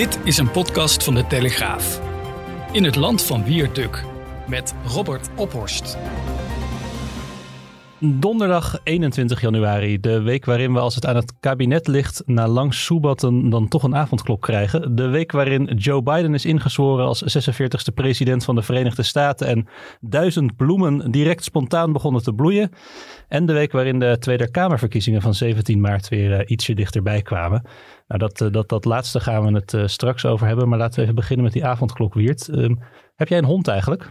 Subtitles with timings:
[0.00, 2.00] Dit is een podcast van de Telegraaf.
[2.72, 4.04] In het land van Wierduk
[4.48, 5.98] met Robert Ophorst.
[7.98, 12.74] Donderdag 21 januari, de week waarin we als het aan het kabinet ligt na lang
[12.74, 14.96] soebatten dan toch een avondklok krijgen.
[14.96, 19.68] De week waarin Joe Biden is ingezworen als 46e president van de Verenigde Staten en
[20.00, 22.70] duizend bloemen direct spontaan begonnen te bloeien.
[23.28, 27.62] En de week waarin de Tweede Kamerverkiezingen van 17 maart weer uh, ietsje dichterbij kwamen.
[28.10, 30.96] Nou, dat, uh, dat, dat laatste gaan we het uh, straks over hebben, maar laten
[30.96, 32.48] we even beginnen met die avondklok, Wiert.
[32.48, 32.78] Um,
[33.16, 34.10] heb jij een hond eigenlijk?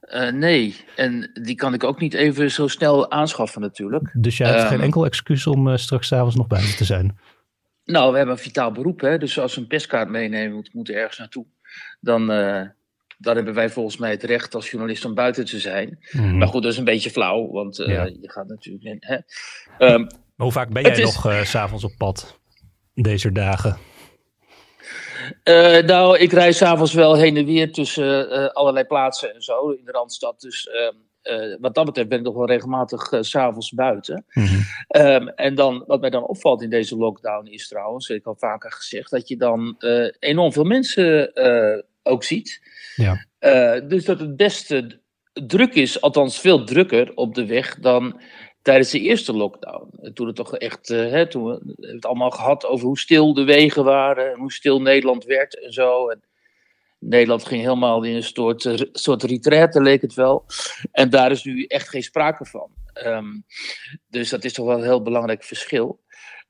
[0.00, 4.10] Uh, nee, en die kan ik ook niet even zo snel aanschaffen natuurlijk.
[4.12, 7.18] Dus jij hebt um, geen enkel excuus om uh, straks s'avonds nog buiten te zijn?
[7.84, 9.18] Nou, we hebben een vitaal beroep, hè?
[9.18, 11.46] dus als we een pestkaart meenemen, moet, moet ergens naartoe.
[12.00, 12.62] Dan, uh,
[13.18, 15.98] dan hebben wij volgens mij het recht als journalist om buiten te zijn.
[16.10, 16.38] Mm.
[16.38, 18.04] Maar goed, dat is een beetje flauw, want ja.
[18.04, 18.96] je gaat natuurlijk...
[19.00, 19.16] Hè?
[19.92, 20.00] Um,
[20.36, 21.14] maar hoe vaak ben jij is...
[21.14, 22.40] nog uh, s'avonds op pad
[22.94, 23.78] deze dagen?
[25.44, 29.70] Uh, nou, ik reis s'avonds wel heen en weer tussen uh, allerlei plaatsen en zo
[29.70, 30.40] in de Randstad.
[30.40, 30.68] Dus
[31.22, 34.24] uh, wat dat betreft ben ik nog wel regelmatig s s'avonds buiten.
[34.32, 34.64] Mm -hmm.
[35.06, 38.36] um, en dan, wat mij dan opvalt in deze lockdown is trouwens, heb ik al
[38.38, 39.76] vaker gezegd, dat je dan
[40.18, 41.32] enorm veel mensen
[42.02, 42.60] ook ziet.
[42.96, 43.26] Ja.
[43.80, 45.00] dus dat het beste
[45.32, 48.20] druk is, althans veel drukker op de weg dan
[48.62, 50.12] tijdens de eerste lockdown.
[50.14, 53.44] Toen het toch echt, uh, hè, toen we het allemaal gehad over hoe stil de
[53.44, 56.08] wegen waren, en hoe stil Nederland werd en zo.
[56.08, 56.22] En
[56.98, 60.44] Nederland ging helemaal in een soort, uh, soort retraite, leek het wel.
[60.92, 62.70] En daar is nu echt geen sprake van.
[63.06, 63.44] Um,
[64.08, 66.00] dus dat is toch wel een heel belangrijk verschil.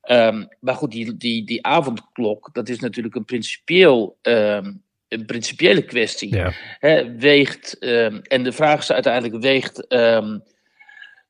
[0.09, 4.17] Um, maar goed, die, die, die avondklok, dat is natuurlijk een principieel.
[4.21, 6.35] Um, een principiële kwestie.
[6.35, 6.53] Ja.
[7.17, 7.79] Weegt,
[8.27, 9.87] en de vraag is uiteindelijk: weegt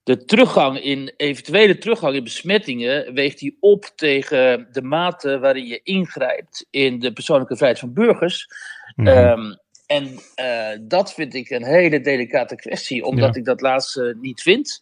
[0.03, 5.80] de teruggang in, eventuele teruggang in besmettingen weegt die op tegen de mate waarin je
[5.83, 8.47] ingrijpt in de persoonlijke vrijheid van burgers.
[8.95, 9.17] Mm -hmm.
[9.17, 13.39] um, en uh, dat vind ik een hele delicate kwestie, omdat ja.
[13.39, 14.81] ik dat laatste niet vind.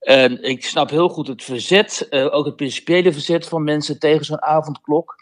[0.00, 4.24] En ik snap heel goed het verzet, uh, ook het principiële verzet van mensen tegen
[4.24, 5.14] zo'n avondklok.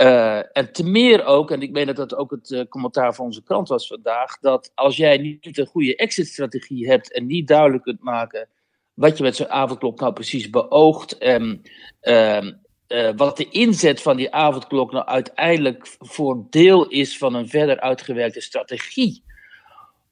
[0.00, 3.24] Uh, en te meer ook, en ik meen dat dat ook het uh, commentaar van
[3.24, 7.82] onze krant was vandaag, dat als jij niet een goede exit-strategie hebt en niet duidelijk
[7.82, 8.48] kunt maken
[8.94, 11.62] wat je met zo'n avondklok nou precies beoogt en
[12.02, 12.48] uh,
[13.16, 18.40] wat de inzet van die avondklok nou uiteindelijk voor deel is van een verder uitgewerkte
[18.40, 19.22] strategie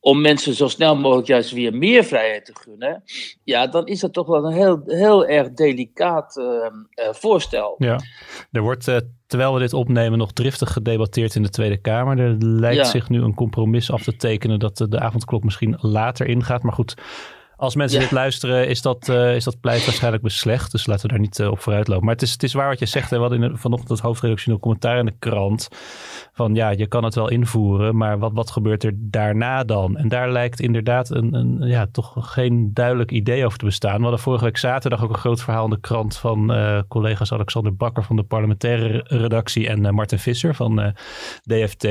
[0.09, 3.03] om mensen zo snel mogelijk juist weer meer vrijheid te gunnen,
[3.45, 7.75] ja, dan is dat toch wel een heel, heel erg delicaat uh, uh, voorstel.
[7.79, 8.01] Ja,
[8.51, 8.97] er wordt, uh,
[9.27, 12.19] terwijl we dit opnemen, nog driftig gedebatteerd in de Tweede Kamer.
[12.19, 12.85] Er lijkt ja.
[12.85, 16.63] zich nu een compromis af te tekenen dat de, de avondklok misschien later ingaat.
[16.63, 16.95] Maar goed,
[17.59, 18.05] als mensen ja.
[18.05, 20.73] dit luisteren, is dat, uh, is dat pleit waarschijnlijk beslecht.
[20.73, 22.05] Dus laten we daar niet uh, op vooruit lopen.
[22.05, 23.11] Maar het is, het is waar wat je zegt.
[23.11, 23.17] Hè.
[23.17, 25.69] We hadden in de, vanochtend het hoofdredactioneel commentaar in de krant.
[26.33, 29.97] Van ja, je kan het wel invoeren, maar wat, wat gebeurt er daarna dan?
[29.97, 33.97] En daar lijkt inderdaad een, een, ja, toch geen duidelijk idee over te bestaan.
[33.97, 37.33] We hadden vorige week zaterdag ook een groot verhaal in de krant van uh, collega's
[37.33, 40.95] Alexander Bakker van de parlementaire redactie en Martin Visser van
[41.43, 41.85] DFT.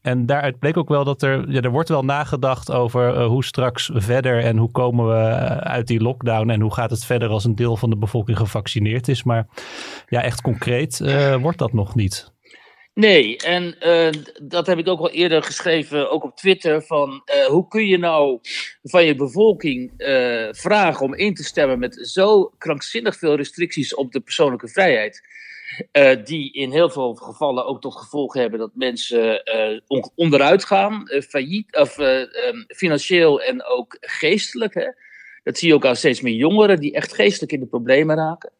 [0.00, 3.90] En daaruit bleek ook wel dat er, ja, er wordt wel nagedacht over hoe straks
[3.94, 5.11] verder en hoe komen we
[5.60, 9.08] uit die lockdown en hoe gaat het verder als een deel van de bevolking gevaccineerd
[9.08, 9.22] is.
[9.22, 9.46] Maar
[10.08, 12.30] ja, echt concreet uh, wordt dat nog niet.
[12.94, 17.68] Nee, en uh, dat heb ik ook al eerder geschreven, ook op Twitter, van hoe
[17.68, 18.38] kun je nou
[18.82, 19.92] van je bevolking
[20.50, 25.20] vragen om in te stemmen met zo krankzinnig veel restricties op de persoonlijke vrijheid.
[25.92, 30.64] Uh, die in heel veel gevallen ook tot gevolg hebben dat mensen uh, on onderuit
[30.64, 34.74] gaan, uh, failliet, of um, financieel en ook geestelijk.
[34.74, 34.86] Hè?
[35.42, 38.52] Dat zie je ook aan steeds meer jongeren die echt geestelijk in de problemen raken.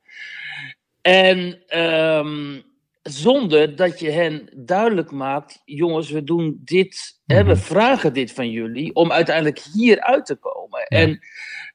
[1.01, 2.63] En um,
[3.03, 8.51] zonder dat je hen duidelijk maakt, jongens, we doen dit, hè, we vragen dit van
[8.51, 10.81] jullie om uiteindelijk hier uit te komen.
[10.89, 10.99] Ja.
[10.99, 11.21] En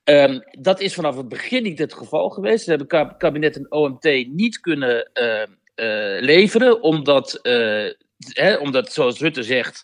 [0.09, 2.63] Um, dat is vanaf het begin niet het geval geweest.
[2.63, 5.41] Ze hebben kabinet en OMT niet kunnen uh,
[5.75, 9.83] uh, leveren, omdat, uh, hè, omdat, zoals Rutte zegt,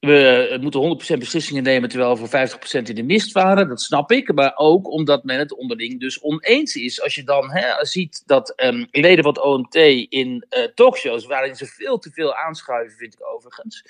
[0.00, 3.68] we moeten 100% beslissingen nemen terwijl we voor 50% in de mist waren.
[3.68, 7.02] Dat snap ik, maar ook omdat men het onderling dus oneens is.
[7.02, 9.74] Als je dan hè, ziet dat um, leden van het OMT
[10.08, 13.82] in talkshows, waarin ze veel te veel aanschuiven, vind ik overigens.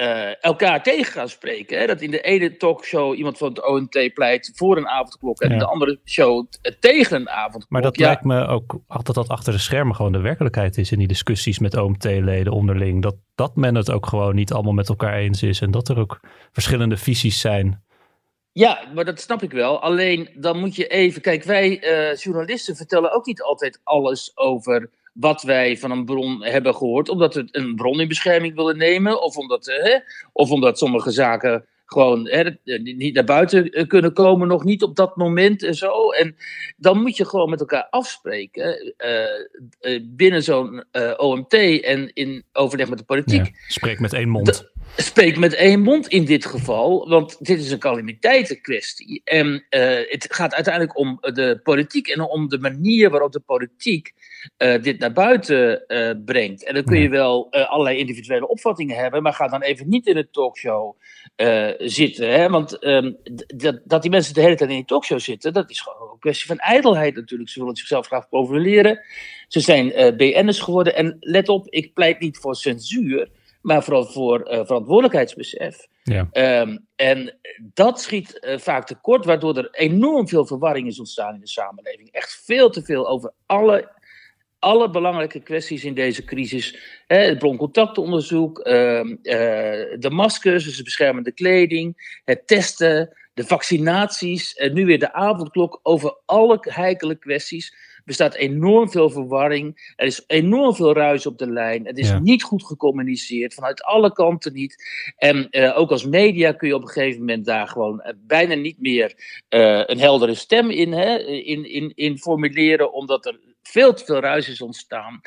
[0.00, 1.78] Uh, elkaar tegen gaan spreken.
[1.78, 1.86] Hè?
[1.86, 5.58] Dat in de ene talkshow iemand van het ONT pleit voor een avondklok en ja.
[5.58, 6.46] de andere show
[6.80, 7.70] tegen een avondklok.
[7.70, 8.06] Maar dat ja.
[8.06, 11.58] lijkt me ook dat dat achter de schermen gewoon de werkelijkheid is in die discussies
[11.58, 13.02] met OMT-leden onderling.
[13.02, 15.98] Dat, dat men het ook gewoon niet allemaal met elkaar eens is en dat er
[15.98, 16.20] ook
[16.52, 17.82] verschillende visies zijn.
[18.52, 19.80] Ja, maar dat snap ik wel.
[19.80, 21.22] Alleen dan moet je even.
[21.22, 26.44] Kijk, wij uh, journalisten vertellen ook niet altijd alles over wat wij van een bron
[26.44, 29.98] hebben gehoord, omdat we een bron in bescherming willen nemen, of omdat, hè,
[30.32, 35.16] of omdat sommige zaken gewoon hè, niet naar buiten kunnen komen, nog niet op dat
[35.16, 36.10] moment en zo.
[36.10, 36.36] En
[36.76, 38.94] dan moet je gewoon met elkaar afspreken
[40.02, 40.84] binnen zo'n
[41.16, 43.46] OMT en in overleg met de politiek.
[43.46, 47.70] Ja, spreek met één mond spreek met één mond in dit geval, want dit is
[47.70, 49.20] een calamiteitenkwestie.
[49.24, 49.60] En uh,
[50.08, 54.12] het gaat uiteindelijk om de politiek en om de manier waarop de politiek
[54.58, 56.64] uh, dit naar buiten uh, brengt.
[56.64, 60.16] En dan kun je wel allerlei individuele opvattingen hebben, maar ga dan even niet in
[60.16, 60.96] een talkshow
[61.78, 62.30] zitten.
[62.30, 62.48] Hè?
[62.48, 63.16] Want um,
[63.84, 66.46] dat die mensen de hele tijd in die talkshow zitten, dat is gewoon een kwestie
[66.46, 67.50] van ijdelheid natuurlijk.
[67.50, 69.00] Ze willen zichzelf graag profileren.
[69.48, 70.94] Ze zijn BN'ers geworden.
[70.94, 73.28] En let op, ik pleit niet voor censuur
[73.68, 75.86] maar vooral voor uh, verantwoordelijkheidsbesef.
[76.02, 76.28] Ja.
[76.60, 81.40] Um, en dat schiet uh, vaak tekort, waardoor er enorm veel verwarring is ontstaan in
[81.40, 82.08] de samenleving.
[82.10, 83.92] Echt veel te veel over alle,
[84.58, 86.78] alle belangrijke kwesties in deze crisis.
[87.06, 88.64] Hè, het broncontactonderzoek, uh,
[89.98, 95.80] de maskers, dus de beschermende kleding, het testen, de vaccinaties, en nu weer de avondklok.
[95.82, 97.74] Over alle heikele kwesties
[98.08, 99.92] bestaat enorm veel verwarring.
[99.96, 101.86] Er is enorm veel ruis op de lijn.
[101.86, 104.76] Het is niet goed gecommuniceerd, vanuit alle kanten niet.
[105.16, 108.54] En uh, ook als media kun je op een gegeven moment daar gewoon uh, bijna
[108.54, 109.14] niet meer
[109.50, 113.40] uh, een heldere stem in, hè, in, in, in formuleren, omdat er
[113.70, 115.20] veel te veel ruis is ontstaan.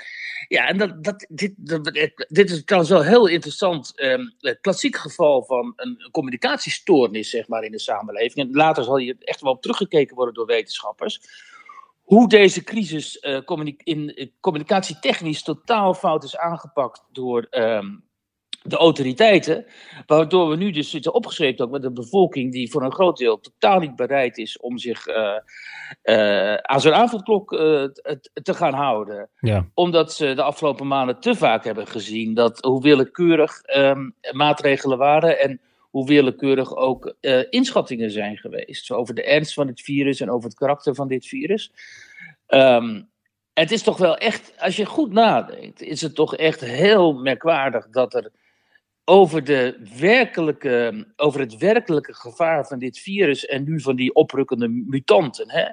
[0.48, 1.84] Ja, en dat, dat, dit, dat,
[2.28, 4.02] dit is trouwens wel heel interessant.
[4.02, 8.48] Um, klassiek geval van een communicatiestoornis, zeg maar, in de samenleving.
[8.48, 11.20] En later zal hier echt wel op teruggekeken worden door wetenschappers
[12.12, 13.40] hoe deze crisis uh,
[13.84, 18.04] in uh, communicatietechnisch totaal fout is aangepakt door um,
[18.64, 19.66] de autoriteiten.
[20.06, 23.40] Waardoor we nu dus zitten opgeschreven ook met een bevolking die voor een groot deel
[23.40, 27.50] totaal niet bereid is om zich uh, aan zo'n avondklok
[28.34, 29.30] te gaan houden.
[29.40, 29.68] Ja.
[29.74, 35.40] Omdat ze de afgelopen maanden te vaak hebben gezien dat hoe willekeurig um, maatregelen waren
[35.40, 37.16] en hoe willekeurig ook
[37.50, 41.26] inschattingen zijn geweest over de ernst van het virus en over het karakter van dit
[41.26, 41.72] virus.
[42.48, 43.10] Um,
[43.54, 47.90] het is toch wel echt, als je goed nadenkt, is het toch echt heel merkwaardig
[47.90, 48.32] dat er
[49.06, 54.68] over, de werkelijke, over het werkelijke gevaar van dit virus en nu van die oprukkende
[54.68, 55.66] mutanten, hè,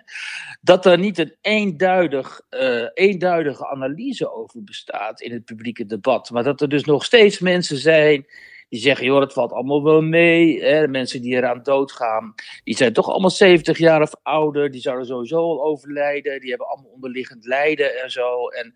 [0.60, 6.30] dat er niet een eenduidig, uh, eenduidige analyse over bestaat in het publieke debat.
[6.30, 8.26] Maar dat er dus nog steeds mensen zijn
[8.68, 10.62] die zeggen, joh, dat valt allemaal wel mee.
[10.62, 10.88] Hè?
[10.88, 12.34] Mensen die eraan doodgaan,
[12.64, 14.70] die zijn toch allemaal 70 jaar of ouder.
[14.70, 16.40] Die zouden sowieso al overlijden.
[16.40, 18.48] Die hebben allemaal onderliggend lijden en zo.
[18.48, 18.72] En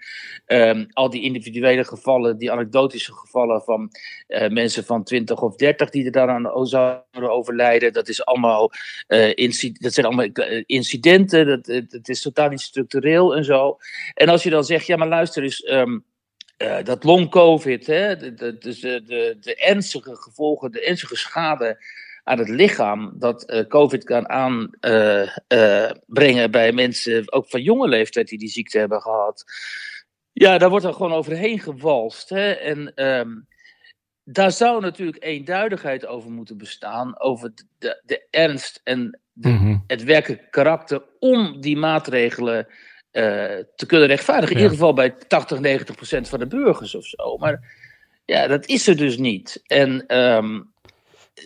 [0.46, 3.90] um, al die individuele gevallen, die anekdotische gevallen van
[4.28, 7.92] uh, mensen van 20 of 30 die er daaraan zouden overlijden.
[7.92, 8.70] Dat, is allemaal,
[9.08, 11.46] uh, dat zijn allemaal eh, incidenten.
[11.46, 13.76] Dat, dat is totaal niet structureel en zo.
[14.14, 15.70] En als je dan zegt, ja, maar luister eens.
[15.70, 16.04] Um,
[16.62, 21.84] uh, dat long-covid, de, de, de, de, de ernstige gevolgen, de ernstige schade
[22.24, 26.04] aan het lichaam dat uh, COVID kan aanbrengen
[26.44, 29.44] uh, bij mensen, ook van jonge leeftijd, die die ziekte hebben gehad.
[30.32, 32.28] Ja, daar wordt er gewoon overheen gewalst.
[32.28, 32.50] Hè?
[32.50, 33.46] En um,
[34.24, 39.84] daar zou natuurlijk eenduidigheid over moeten bestaan, over de, de ernst en de, mm -hmm.
[39.86, 42.66] het werkelijke karakter om die maatregelen
[43.12, 44.56] te kunnen rechtvaardigen.
[44.56, 47.36] In ieder geval bij 80, 90 procent van de burgers of zo.
[47.36, 47.74] Maar
[48.24, 49.62] ja, dat is er dus niet.
[49.66, 50.72] En um,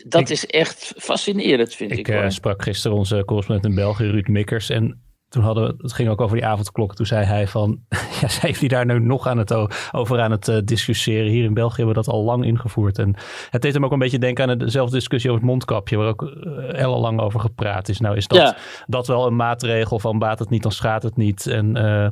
[0.04, 1.98] dat ik, is echt fascinerend, vind ik.
[1.98, 4.70] Ik uh, sprak gisteren onze correspondent in België, Ruud Mikkers.
[4.70, 5.05] En
[5.36, 6.94] toen hadden we, het ging ook over die avondklok.
[6.94, 7.80] Toen zei hij van,
[8.20, 9.52] ja, zijn jullie daar nu nog aan het,
[9.92, 11.30] over aan het uh, discussiëren?
[11.30, 12.98] Hier in België hebben we dat al lang ingevoerd.
[12.98, 13.14] En
[13.50, 16.22] het deed hem ook een beetje denken aan dezelfde discussie over het mondkapje, waar ook
[16.22, 18.00] uh, lang over gepraat is.
[18.00, 18.56] Nou is dat, ja.
[18.86, 21.46] dat wel een maatregel van baat het niet, dan schaadt het niet.
[21.46, 22.08] En uh,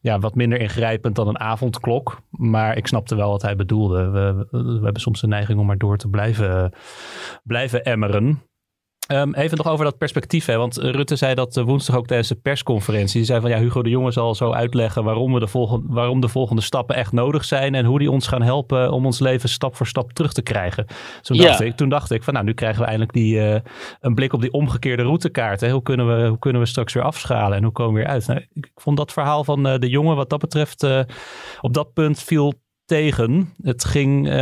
[0.00, 2.20] ja, wat minder ingrijpend dan een avondklok.
[2.30, 4.10] Maar ik snapte wel wat hij bedoelde.
[4.10, 6.72] We, we hebben soms de neiging om maar door te blijven,
[7.42, 8.42] blijven emmeren.
[9.12, 10.46] Um, even nog over dat perspectief.
[10.46, 10.56] Hè?
[10.56, 13.16] Want Rutte zei dat woensdag ook tijdens de persconferentie.
[13.16, 16.20] Die zei van ja, Hugo de Jonge zal zo uitleggen waarom, we de volgende, waarom
[16.20, 17.74] de volgende stappen echt nodig zijn.
[17.74, 20.86] En hoe die ons gaan helpen om ons leven stap voor stap terug te krijgen.
[21.22, 21.42] Toen, ja.
[21.42, 23.56] dacht, ik, toen dacht ik van nou, nu krijgen we eindelijk die, uh,
[24.00, 25.60] een blik op die omgekeerde routekaart.
[25.60, 25.70] Hè?
[25.70, 28.26] Hoe, kunnen we, hoe kunnen we straks weer afschalen en hoe komen we weer uit?
[28.26, 31.00] Nou, ik vond dat verhaal van uh, de jongen wat dat betreft uh,
[31.60, 32.54] op dat punt viel
[32.88, 33.54] tegen.
[33.62, 34.32] Het ging, uh,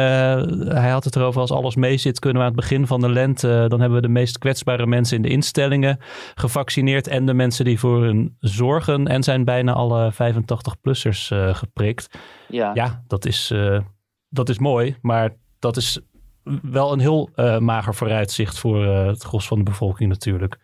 [0.68, 3.08] hij had het erover als alles mee zit, kunnen we aan het begin van de
[3.08, 5.98] lente, uh, dan hebben we de meest kwetsbare mensen in de instellingen
[6.34, 12.18] gevaccineerd en de mensen die voor hun zorgen en zijn bijna alle 85-plussers uh, geprikt.
[12.48, 13.54] Ja, ja dat, is,
[14.28, 16.00] dat is mooi, maar dat is
[16.62, 20.58] wel een heel mager vooruitzicht voor het gros van de bevolking natuurlijk.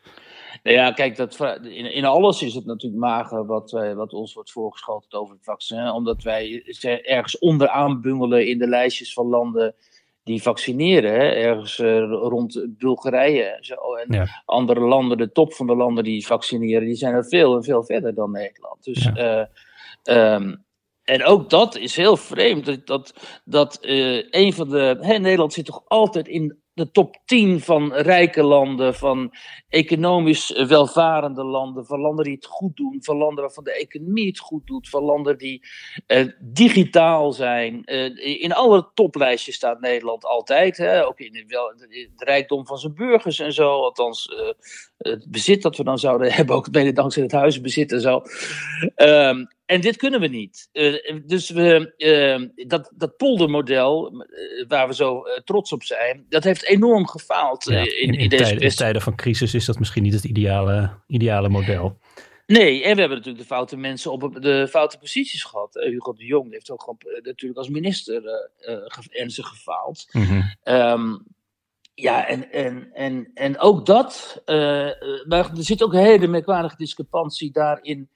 [0.62, 4.34] Nou ja, kijk, dat, in, in alles is het natuurlijk mager wat, wij, wat ons
[4.34, 5.90] wordt voorgeschoteld over het vaccin.
[5.90, 6.64] Omdat wij
[7.02, 9.74] ergens onderaan bungelen in de lijstjes van landen
[10.24, 11.12] die vaccineren.
[11.12, 11.28] Hè?
[11.28, 13.94] Ergens uh, rond Bulgarije en zo.
[13.94, 17.64] En andere landen, de top van de landen die vaccineren, die zijn er veel en
[17.64, 18.84] veel verder dan Nederland.
[18.84, 19.50] Dus, ja.
[20.04, 20.54] uh,
[21.02, 22.64] en ook dat is heel vreemd.
[22.64, 24.96] Dat, dat, dat uh, een van de.
[25.00, 29.34] Hè, Nederland zit toch altijd in de top 10 van rijke landen, van
[29.68, 34.38] economisch welvarende landen, van landen die het goed doen, van landen waarvan de economie het
[34.38, 35.66] goed doet, van landen die
[36.06, 37.82] uh, digitaal zijn.
[37.84, 42.94] Uh, in alle toplijstjes staat Nederland altijd, hè, ook in, wel, de rijkdom van zijn
[42.94, 44.52] burgers en zo, althans uh,
[44.98, 48.22] het bezit dat we dan zouden hebben, ook mede dankzij het huisbezit en zo.
[48.96, 50.68] Um, en dit kunnen we niet.
[50.72, 56.44] Uh, dus we, uh, dat, dat poldermodel, uh, waar we zo trots op zijn, dat
[56.44, 59.78] heeft enorm gefaald ja, in, in, in, deze tijden, in tijden van crisis is dat
[59.78, 61.98] misschien niet het ideale, ideale model.
[62.46, 65.74] Nee, en we hebben natuurlijk de foute mensen op de foute posities gehad.
[65.74, 68.22] Hugo de Jong heeft ook gewoon natuurlijk als minister
[69.10, 70.06] ernstig gefaald.
[70.12, 70.54] Mm -hmm.
[70.64, 71.24] um,
[71.94, 74.42] ja, en, en, en, en ook dat,
[75.26, 78.08] maar er zit ook een hele merkwaardige discrepantie daarin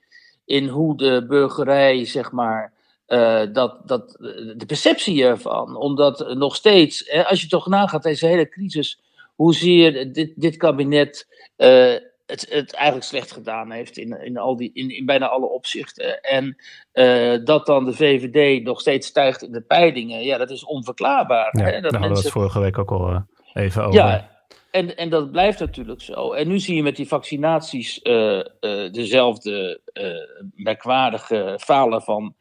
[0.46, 2.72] in hoe de burgerij, zeg maar,
[3.08, 4.10] uh, dat, dat,
[4.56, 5.76] de perceptie ervan.
[5.76, 9.00] Omdat nog steeds, hè, als je toch nagaat, deze hele crisis,
[9.34, 11.26] hoezeer dit, dit kabinet
[11.56, 11.94] uh,
[12.26, 16.20] het, het eigenlijk slecht gedaan heeft in, in, al die, in, in bijna alle opzichten.
[16.20, 16.56] En
[16.92, 21.58] uh, dat dan de VVD nog steeds stijgt in de peilingen, ja, dat is onverklaarbaar.
[21.58, 21.72] Ja, hè?
[21.72, 23.24] Dat dat hadden we het vorige week ook al
[23.54, 24.00] even over.
[24.00, 24.35] Ja,
[24.76, 26.32] en, en dat blijft natuurlijk zo.
[26.32, 32.34] En nu zie je met die vaccinaties uh, uh, dezelfde uh, merkwaardige falen van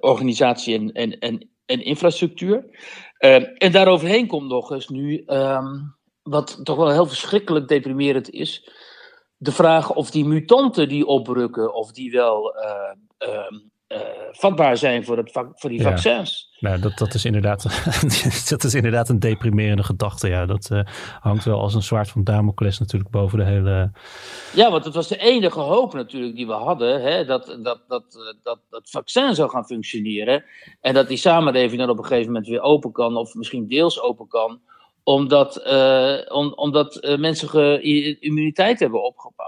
[0.00, 2.64] organisatie en, en, en, en infrastructuur.
[3.58, 8.70] en daaroverheen komt nog eens nu, um, wat toch wel heel verschrikkelijk deprimerend is,
[9.36, 12.54] de vraag of die mutanten die oprukken, of die wel
[13.18, 13.98] um, uh,
[14.30, 16.48] vatbaar zijn voor, het, voor die vaccins.
[16.50, 17.62] Ja, nou, dat, dat, is inderdaad,
[18.48, 20.28] dat is inderdaad een deprimerende gedachte.
[20.28, 20.46] Ja.
[20.46, 20.80] Dat uh,
[21.20, 23.90] hangt wel als een zwaard van Damocles natuurlijk boven de hele...
[24.54, 27.02] Ja, want het was de enige hoop natuurlijk die we hadden.
[27.02, 28.04] Hè, dat, dat, dat,
[28.42, 30.44] dat dat vaccin zou gaan functioneren.
[30.80, 33.16] En dat die samenleving dan op een gegeven moment weer open kan.
[33.16, 34.60] Of misschien deels open kan
[35.02, 37.82] omdat, uh, om, omdat mensen
[38.20, 39.47] immuniteit hebben opgebouwd.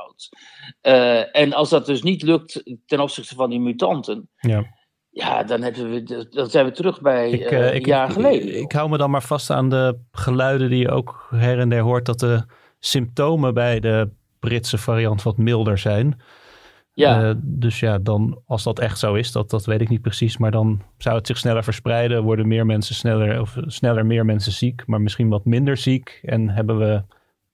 [0.82, 4.28] Uh, en als dat dus niet lukt ten opzichte van die mutanten.
[4.36, 4.78] Ja.
[5.12, 8.48] Ja, dan, hebben we, dan zijn we terug bij ik, een ik, jaar geleden.
[8.48, 11.68] Ik, ik, hou me dan maar vast aan de geluiden die je ook her en
[11.68, 12.06] der hoort.
[12.06, 12.44] Dat de
[12.78, 16.20] symptomen bij de Britse variant wat milder zijn.
[16.92, 17.22] Ja.
[17.22, 20.36] Uh, dus ja, dan, als dat echt zo is, dat, dat weet ik niet precies.
[20.38, 22.22] Maar dan zou het zich sneller verspreiden.
[22.22, 26.20] Worden meer mensen sneller, of sneller meer mensen ziek, maar misschien wat minder ziek.
[26.22, 27.02] En hebben we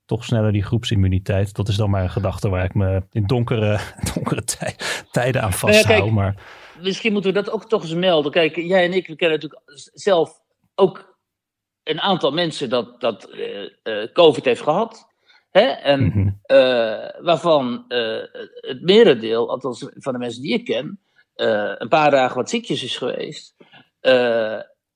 [0.06, 1.54] toch sneller die groepsimmuniteit.
[1.54, 3.78] Dat is dan maar een gedachte waar ik me in donkere,
[4.14, 4.76] donkere tij,
[5.10, 5.84] tijden aan vasthoud.
[5.84, 6.34] Nou ja, kijk, maar...
[6.80, 8.32] Misschien moeten we dat ook toch eens melden.
[8.32, 10.40] Kijk, jij en ik, we kennen natuurlijk zelf
[10.74, 11.16] ook
[11.82, 15.08] een aantal mensen dat, dat uh, uh, COVID heeft gehad.
[15.50, 15.60] Hè?
[15.60, 16.40] En mm -hmm.
[16.46, 21.00] uh, waarvan het merendeel, althans van de mensen die ik ken,
[21.78, 23.54] een paar dagen wat ziekjes is geweest.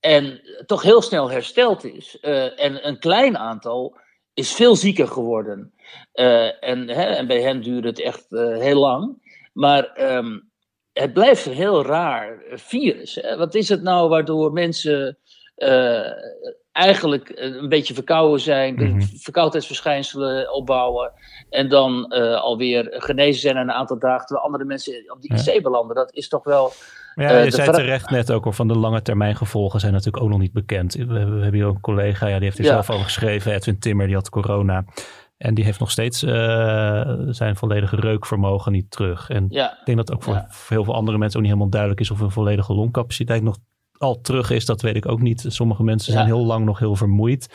[0.00, 2.20] en toch heel snel hersteld is.
[2.56, 3.98] en een klein aantal
[4.40, 5.72] is veel zieker geworden.
[6.60, 9.28] en, hè, en bij hen duurde het echt heel lang.
[9.52, 10.50] Maar um,
[10.92, 13.14] het blijft een heel raar virus.
[13.14, 13.36] Hè?
[13.36, 15.18] Wat is het nou waardoor mensen
[16.72, 19.02] eigenlijk een beetje verkouden zijn, mm -hmm.
[19.02, 21.12] verkoudheidsverschijnselen opbouwen
[21.50, 22.08] en dan
[22.40, 25.96] alweer genezen zijn na een aantal dagen, terwijl andere mensen op die IC belanden.
[25.96, 26.72] Dat is toch wel...
[27.14, 30.22] Ja, uh, je zei terecht net ook al van de lange termijn gevolgen zijn natuurlijk
[30.22, 30.94] ook nog niet bekend.
[30.94, 32.70] We, we hebben hier ook een collega, ja, die heeft er ja.
[32.70, 34.84] zelf over geschreven, Edwin Timmer, die had corona.
[35.36, 36.30] En die heeft nog steeds uh,
[37.28, 39.30] zijn volledige reukvermogen niet terug.
[39.30, 39.70] En ja.
[39.70, 40.46] ik denk dat ook voor, ja.
[40.48, 43.56] voor, heel veel andere mensen ook niet helemaal duidelijk is of hun volledige longcapaciteit nog
[43.96, 45.44] al terug is, dat weet ik ook niet.
[45.48, 47.48] Sommige mensen zijn heel lang nog heel vermoeid.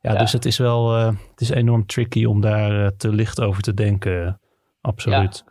[0.00, 0.18] Ja, ja.
[0.18, 3.62] dus het is wel uh, het is enorm tricky om daar uh, te licht over
[3.62, 4.40] te denken.
[4.80, 5.44] Absoluut.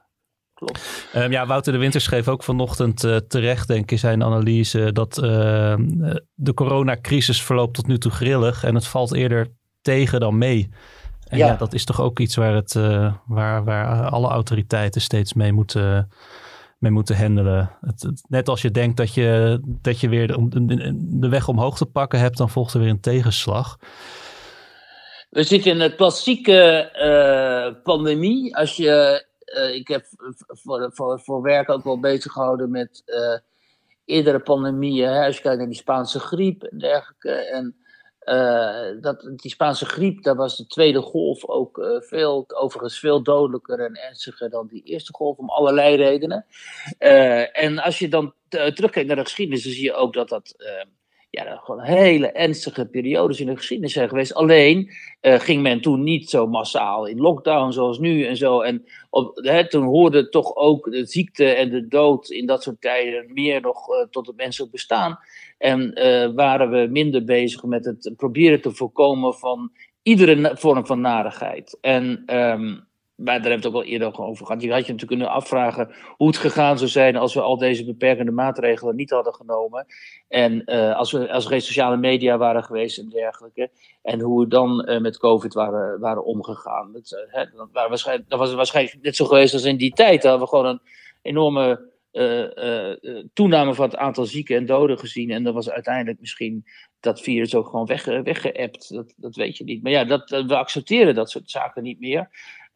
[0.59, 1.09] Klopt.
[1.15, 4.91] Um, ja, Wouter de Winter schreef ook vanochtend uh, terecht, denk ik, in zijn analyse
[4.91, 5.13] dat
[6.33, 9.47] de coronacrisis verloopt tot nu toe grillig en het valt eerder
[9.81, 10.69] tegen dan mee.
[11.27, 12.73] En ja, ja dat is toch ook iets waar, het,
[13.25, 16.09] waar, waar alle autoriteiten steeds mee moeten
[16.79, 17.77] mee moeten handelen.
[17.81, 21.85] Het, het, net als je denkt dat je, dat je weer de, weg omhoog te
[21.85, 23.77] pakken hebt, dan volgt er weer een tegenslag.
[25.29, 26.89] We zitten in een klassieke
[27.75, 28.55] uh, pandemie.
[28.55, 29.25] Als je,
[29.73, 30.05] ik heb
[30.47, 33.37] voor, voor, voor werk ook wel bezig gehouden met uh,
[34.05, 35.09] eerdere pandemieën.
[35.09, 35.25] Hè?
[35.25, 37.31] Als je kijkt naar die Spaanse griep en dergelijke.
[37.31, 37.75] En
[39.01, 43.93] dat, die Spaanse griep, daar was de tweede golf ook veel, overigens veel dodelijker en
[43.93, 46.45] ernstiger dan die eerste golf, om allerlei redenen.
[47.51, 50.55] en als je dan terugkijkt naar de geschiedenis, dan zie je ook dat dat
[51.29, 54.33] ja, gewoon hele ernstige periodes in de geschiedenis zijn geweest.
[54.33, 58.61] Alleen uh, ging men toen niet zo massaal in lockdown zoals nu en zo.
[58.61, 62.81] En op, hè, toen hoorde toch ook de ziekte en de dood in dat soort
[62.81, 65.19] tijden meer nog uh, tot het menselijk bestaan.
[65.57, 69.71] En uh, waren we minder bezig met het proberen te voorkomen van
[70.01, 71.77] iedere vorm van narigheid.
[71.81, 72.87] En um,
[73.19, 74.61] maar daar hebben we het ook al eerder over gehad.
[74.61, 77.85] Je had je natuurlijk kunnen afvragen hoe het gegaan zou zijn als we al deze
[77.85, 79.85] beperkende maatregelen niet hadden genomen.
[80.27, 83.69] En uh, als, we, als er geen sociale media waren geweest en dergelijke.
[84.01, 86.91] En hoe we dan uh, met COVID waren, waren omgegaan.
[86.93, 90.21] Dat, uh, hè, dat, waarschijnlijk, dat was waarschijnlijk net zo geweest als in die tijd.
[90.21, 90.81] Dan hadden we gewoon een
[91.21, 91.87] enorme
[93.33, 95.31] toename van het aantal zieken en doden gezien.
[95.31, 96.65] En dat was uiteindelijk misschien
[96.99, 98.93] dat virus ook gewoon weg, weggeëpt.
[98.93, 99.83] Dat, dat weet je niet.
[99.83, 102.29] Maar ja, dat, we accepteren dat soort zaken niet meer.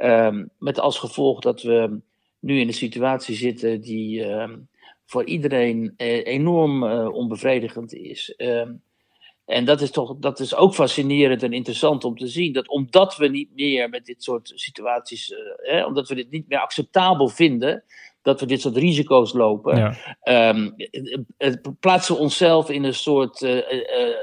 [0.04, 2.00] Um, met als gevolg dat we
[2.40, 4.68] nu in een situatie zitten die um,
[5.06, 8.34] voor iedereen uh, enorm uh, onbevredigend is.
[8.38, 8.82] Um,
[9.46, 12.54] en dat is, toch, dat is ook fascinerend en interessant om te zien.
[12.54, 16.48] Dat omdat we niet meer met dit soort situaties, uh, hè, omdat we dit niet
[16.48, 17.84] meer acceptabel vinden,
[18.22, 20.74] dat we dit soort risico's lopen, ja.
[21.80, 23.60] plaatsen we onszelf in een soort uh,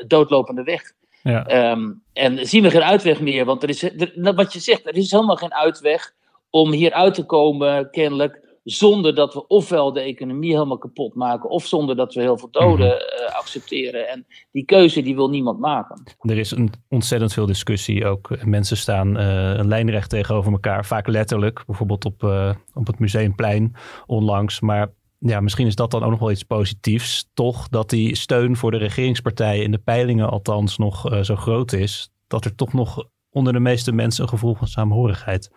[0.07, 0.93] doodlopende weg.
[1.23, 1.71] Ja.
[1.71, 4.97] Um, en zien we geen uitweg meer, want er is, er, wat je zegt, er
[4.97, 6.13] is helemaal geen uitweg
[6.51, 11.51] om hier uit te komen, kennelijk, zonder dat we ofwel de economie helemaal kapot maken,
[11.51, 14.09] of zonder dat we heel veel doden uh, accepteren.
[14.09, 16.03] En die keuze die wil niemand maken.
[16.21, 18.45] Er is een ontzettend veel discussie ook.
[18.45, 23.75] Mensen staan uh, een lijnrecht tegenover elkaar, vaak letterlijk, bijvoorbeeld op, uh, op het Museumplein
[24.07, 24.61] onlangs.
[24.61, 27.31] Maar ja, misschien is dat dan ook nog wel iets positiefs.
[27.35, 31.73] Toch dat die steun voor de regeringspartijen in de peilingen althans nog uh, zo groot
[31.73, 32.13] is.
[32.27, 35.51] Dat er toch nog onder de meeste mensen een gevoel van saamhorigheid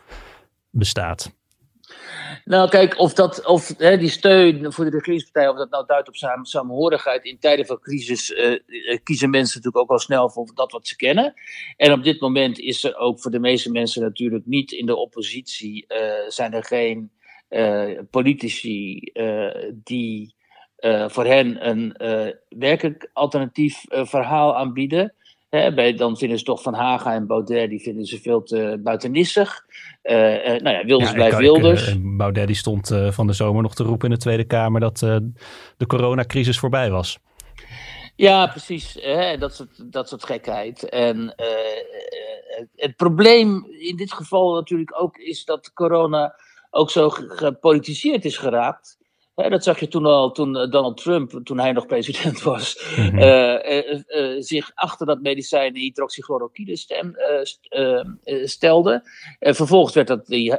[0.70, 1.36] bestaat.
[2.46, 6.08] Nou, kijk, of, dat, of hè, die steun voor de regeringspartijen, of dat nou duidt
[6.08, 7.24] op saam, saamhorigheid.
[7.24, 10.96] In tijden van crisis uh, kiezen mensen natuurlijk ook al snel voor dat wat ze
[10.96, 11.34] kennen.
[11.78, 14.96] En op dit moment is er ook voor de meeste mensen natuurlijk niet in de
[14.96, 15.86] oppositie,
[16.28, 17.12] zijn er geen
[18.10, 20.36] politici uh, die
[20.80, 21.96] uh, voor hen een
[22.50, 25.14] werkelijk alternatief verhaal aanbieden.
[25.50, 28.80] Hè, bij, dan vinden ze toch Van Haga en Baudet, die vinden ze veel te
[28.84, 29.66] buitennissig.
[30.04, 31.88] nou ja, Wilders ja, blijft Wilders.
[31.88, 35.00] Ik, Baudet die stond van de zomer nog te roepen in de Tweede Kamer dat
[35.78, 37.20] de coronacrisis voorbij was.
[38.16, 38.98] Ja, precies.
[39.02, 40.90] Hè, dat, soort, dat soort gekheid.
[40.90, 41.36] En
[42.76, 46.36] het probleem in dit geval natuurlijk ook is dat corona
[46.76, 48.98] ook zo gepolitiseerd is geraakt.
[49.36, 53.10] dat zag je toen al, toen eh, Donald Trump, toen hij nog president was, mm
[53.10, 53.20] -hmm.
[53.20, 57.16] uh, uh, zich achter dat medicijn hydroxychloroquine stem,
[58.44, 59.02] stelde.
[59.40, 60.52] vervolgens werd dat, die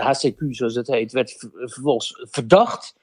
[0.00, 2.94] HCQ zoals het heet, werd vervolgens verdacht.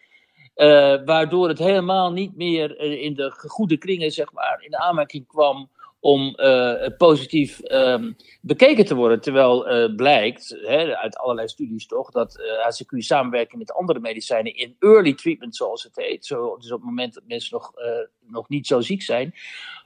[1.06, 5.70] waardoor het helemaal niet meer in de goede kringen, zeg maar, in de aanmerking kwam
[6.02, 9.22] om uh, positief um, bekeken te worden.
[9.22, 14.00] Terwijl uh, blijkt, hè, uit allerlei studies toch, dat uh, eh, HCQ samenwerking met andere
[14.00, 17.74] medicijnen in early treatment, zoals het heet, zo, dus op het moment dat mensen nog,
[18.28, 19.34] nog niet zo ziek zijn,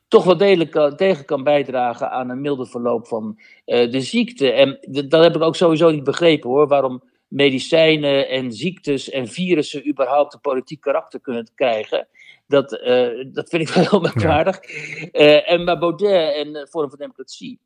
[0.08, 4.51] toch wel degelijk tegen kan bijdragen aan een milder verloop van de ziekte.
[4.51, 9.88] En dat heb ik ook sowieso niet begrepen hoor, waarom medicijnen en ziektes en virussen
[9.88, 12.08] überhaupt een politiek karakter kunnen krijgen.
[12.47, 14.60] Dat, uh, dat vind ik wel heel merkwaardig.
[14.69, 15.10] Ja.
[15.12, 17.60] Uh, en maar Baudet en Forum voor Democratie,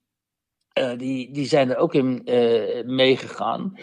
[0.98, 2.22] die, die zijn er ook in
[2.86, 3.78] meegegaan.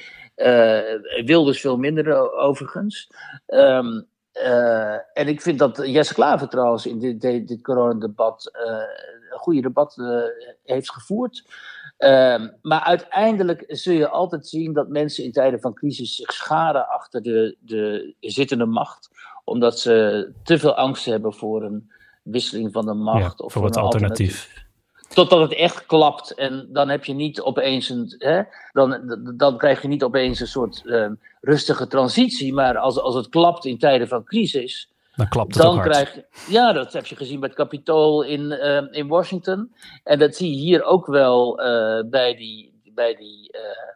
[1.25, 3.11] Wilders veel minder overigens.
[3.47, 4.09] Um,
[5.13, 8.51] en ik vind dat Jesse Klaver trouwens in dit, dit, dit coronadebat
[9.31, 9.95] een goede debat
[10.65, 11.45] heeft gevoerd.
[11.99, 16.89] Um, maar uiteindelijk zul je altijd zien dat mensen in tijden van crisis zich scharen
[16.89, 19.09] achter de, de zittende macht
[19.47, 21.91] omdat ze te veel angst hebben voor een
[22.23, 23.39] wisseling van de macht.
[23.39, 24.29] Ja, of voor het alternatief.
[24.29, 24.65] alternatief.
[25.15, 26.35] Totdat het echt klapt.
[26.35, 28.15] En dan heb je niet opeens een.
[28.19, 32.55] Hè, dan, dan krijg je niet opeens een soort uh, rustige transitie.
[32.55, 34.91] Maar als, als het klapt in tijden van crisis.
[35.17, 38.41] Dan klapt het dan krijg je, Ja, dat heb je gezien bij het Capitool in,
[38.41, 39.73] uh, in Washington.
[40.05, 42.75] En dat zie je hier ook wel uh, bij die.
[42.95, 43.96] Bij die uh,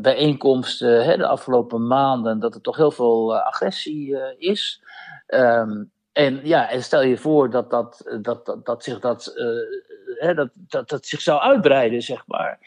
[0.00, 4.82] bijeenkomsten hè, de afgelopen maanden, dat er toch heel veel uh, agressie uh, is.
[5.26, 9.32] Um, en ja, en stel je voor dat, dat, dat, dat, dat zich dat,
[10.18, 12.58] hè, dat, dat, dat zich zou uitbreiden, zeg maar.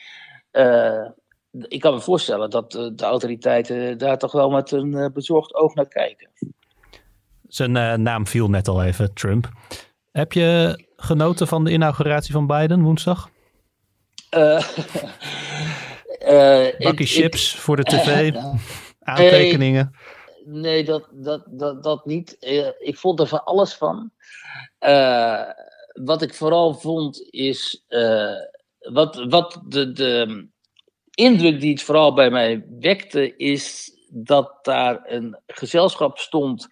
[1.68, 5.88] ik kan me voorstellen dat de autoriteiten daar toch wel met een bezorgd oog naar
[5.88, 6.30] kijken.
[7.48, 9.50] Zijn naam viel net al even, Trump.
[10.12, 13.30] Heb je genoten van de inauguratie van Biden woensdag?
[14.38, 14.60] Uh,
[16.80, 18.34] Bakkie chips voor de tv,
[19.00, 19.96] aantekeningen.
[20.46, 22.38] Nee, dat, dat, dat, dat niet.
[22.80, 24.12] ik vond er van alles van.
[25.94, 27.86] wat ik vooral vond is.
[28.80, 30.48] wat wat de, de
[31.12, 36.68] indruk die het vooral bij mij wekte, is dat daar een gezelschap stond.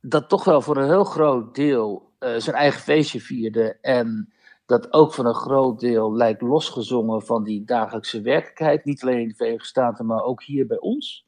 [0.00, 3.78] dat toch wel voor een heel groot deel zijn eigen feestje vierde.
[3.80, 4.34] En
[4.66, 8.84] dat ook van een groot deel lijkt losgezongen van die dagelijkse werkelijkheid.
[8.84, 11.24] Niet alleen in de Verenigde Staten, maar ook hier bij ons.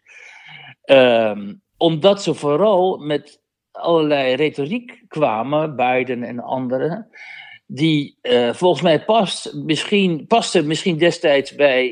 [0.82, 7.10] Ehm, omdat ze vooral met allerlei retoriek kwamen, Biden en anderen,
[7.66, 11.90] die uh, volgens mij past, misschien, paste misschien destijds bij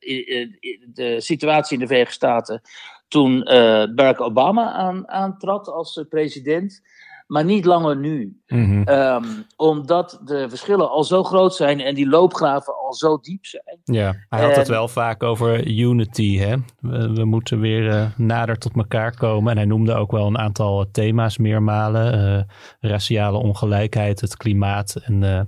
[0.00, 0.48] uh,
[0.92, 2.60] de situatie in de Verenigde Staten
[3.08, 6.82] toen uh, Barack Obama aan, aantrad als president
[7.28, 8.40] maar niet langer nu.
[8.46, 8.82] Mhm.
[8.82, 9.24] Ehm,
[9.56, 13.78] omdat de verschillen al zo groot zijn en die loopgraven al zo diep zijn.
[13.84, 16.38] Ja, hij had het wel vaak over unity.
[16.38, 16.56] Hè?
[16.80, 19.50] We, moeten weer uh, nader tot elkaar komen.
[19.50, 22.14] En hij noemde ook wel een aantal thema's meermalen.
[22.14, 22.42] Uh,
[22.90, 25.40] raciale ongelijkheid, het klimaat en uh,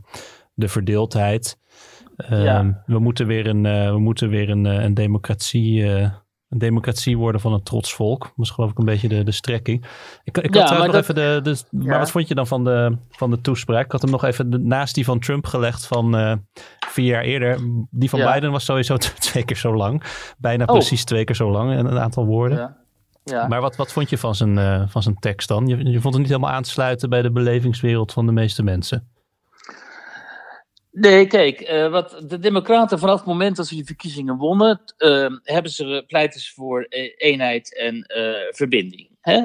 [0.54, 1.58] de verdeeldheid.
[2.30, 3.62] Um, we moeten weer een,
[3.92, 5.86] we moeten weer een, een democratie
[6.50, 8.22] een democratie worden van een trots volk.
[8.22, 9.84] Dat is geloof ik een beetje de, de strekking.
[10.24, 11.40] Ik, ik had nog even de...
[11.42, 13.84] de Maar wat vond je dan van de, van de toespraak?
[13.84, 16.32] Ik had hem nog even naast die van Trump gelegd van uh,
[16.88, 17.58] vier jaar eerder.
[17.90, 18.96] Die van Biden was sowieso
[19.30, 20.02] twee keer zo lang.
[20.38, 20.72] Bijna oh.
[20.72, 21.72] precies twee keer zo lang.
[21.72, 22.76] En een aantal woorden.
[23.24, 23.46] Ja.
[23.46, 25.66] Maar wat, wat vond je van zijn, uh, van zijn tekst dan?
[25.66, 29.08] Je, je vond het niet helemaal aansluiten bij de belevingswereld van de meeste mensen.
[30.92, 35.26] Nee, kijk, uh, wat de Democraten vanaf het moment dat ze die verkiezingen wonnen, uh,
[35.42, 39.08] hebben ze, pleiten ze voor e-, eenheid en uh, verbinding.
[39.20, 39.42] Hè?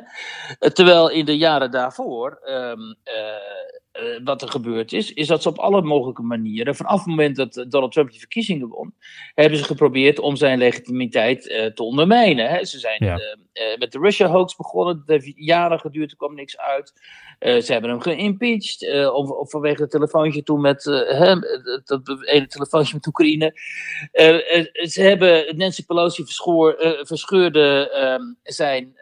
[0.74, 5.58] Terwijl in de jaren daarvoor um, uh, wat er gebeurd is, is dat ze op
[5.58, 8.94] alle mogelijke manieren, vanaf het moment dat Donald Trump die verkiezingen won,
[9.34, 12.50] hebben ze geprobeerd om zijn legitimiteit te ondermijnen.
[12.50, 12.66] Hè.
[12.66, 13.38] Ze zijn ja.
[13.56, 16.94] Uh, met de Russia hoax begonnen, dat heeft jaren geduurd, er kwam niks uit.
[17.40, 20.84] ze hebben hem geïmpeached, of, of, vanwege het telefoontje toen met,
[21.86, 23.60] dat ene telefoontje met Oekraïne.
[24.84, 28.94] ze hebben Nancy Pelosi verschoor, verscheurde ehm, zijn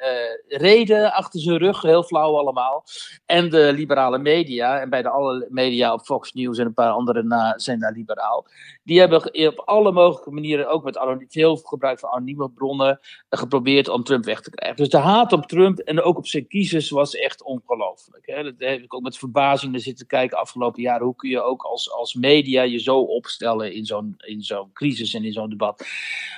[0.48, 2.84] reden achter zijn rug, heel flauw allemaal.
[3.26, 6.92] En de liberale media, en bij de alle media op Fox News en een paar
[6.92, 8.48] andere na, zijn daar liberaal.
[8.84, 14.04] Die hebben op alle mogelijke manieren, ook met veel gebruik van anonieme bronnen, geprobeerd om
[14.04, 14.78] Trump weg te krijgen.
[14.78, 18.26] Dus de haat op Trump en ook op zijn kiezers was echt ongelooflijk.
[18.26, 21.06] Dat heb ik ook met verbazing naar zitten kijken afgelopen jaren.
[21.06, 25.24] Hoe kun je ook als, als media je zo opstellen in zo'n, zo'n crisis en
[25.24, 25.86] in zo'n debat.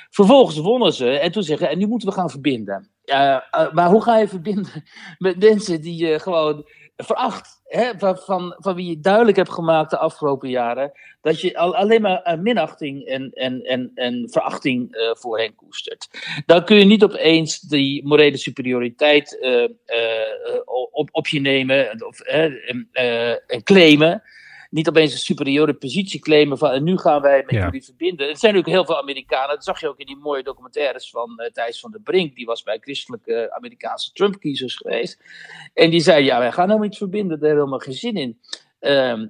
[0.09, 2.89] Vervolgens wonnen ze en toen zeggen, en nu moeten we gaan verbinden.
[3.05, 4.83] Uh, maar hoe ga je verbinden
[5.17, 7.61] met mensen die gewoon veracht?
[7.65, 10.91] Hè, van, van, wie je duidelijk hebt gemaakt de afgelopen jaren.
[11.21, 16.07] dat je al, alleen maar minachting en, en, en, en verachting uh, voor hen koestert.
[16.45, 19.67] Dan kun je niet opeens die morele superioriteit uh,
[20.91, 24.23] op, op je nemen of, en claimen
[24.75, 28.29] niet opeens een superieure positie claimen van en nu gaan wij met jullie verbinden.
[28.29, 31.33] Er zijn ook heel veel Amerikanen, dat zag je ook in die mooie documentaires van
[31.37, 35.21] uh, Thijs van der Brink, die was bij christelijke Amerikaanse Trump-kiezers geweest.
[35.73, 38.15] En die zei, ja wij gaan nou niet verbinden, daar hebben we helemaal geen zin
[38.15, 38.39] in.
[38.79, 39.27] Uh,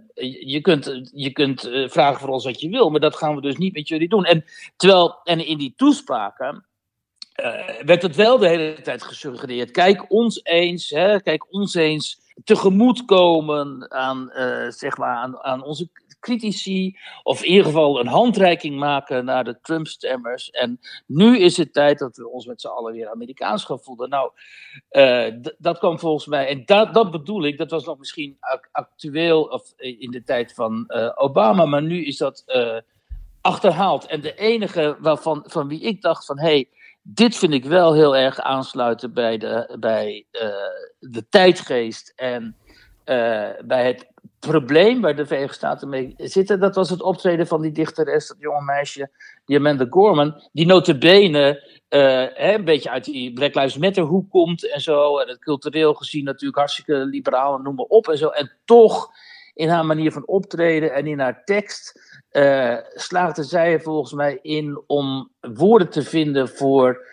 [0.53, 3.41] je kunt, je kunt uh, vragen voor ons wat je wil, maar dat gaan we
[3.41, 4.25] dus niet met jullie doen.
[4.25, 6.65] En, terwijl, en in die toespraken
[7.41, 9.71] uh, werd het wel de hele tijd gesuggereerd.
[9.71, 15.89] Kijk ons eens, hè, kijk ons eens tegemoetkomen aan, uh, zeg maar aan, aan onze
[16.19, 20.49] critici, of in ieder geval een handreiking maken naar de Trump-stemmers.
[20.49, 24.09] En nu is het tijd dat we ons met z'n allen weer Amerikaans gaan voelen.
[24.09, 24.31] Nou,
[24.91, 28.37] uh, dat kwam volgens mij, en dat, dat bedoel ik, dat was nog misschien
[28.71, 32.43] actueel of in de tijd van Obama, maar nu is dat
[33.41, 34.05] achterhaald.
[34.05, 36.69] En de enige waarvan, van wie ik dacht van, hé, hey,
[37.07, 40.41] dit vind ik wel heel erg aansluiten bij de, bij, uh,
[40.99, 42.55] de tijdgeest en
[43.05, 44.07] uh, bij het
[44.39, 46.59] probleem waar de Verenigde Staten mee zitten.
[46.59, 49.09] Dat was het optreden van die dichteres, dat jonge meisje,
[49.45, 54.29] die Amanda Gorman, die notabene uh, hè, een beetje uit die Black Lives Matter hoek
[54.29, 55.17] komt en zo.
[55.17, 58.29] En het cultureel gezien natuurlijk hartstikke liberaal en noem maar op en zo.
[58.29, 59.09] En toch
[59.55, 61.99] in haar manier van optreden en in haar tekst
[62.31, 67.07] uh, slaagde zij er volgens mij in om woorden te vinden voor,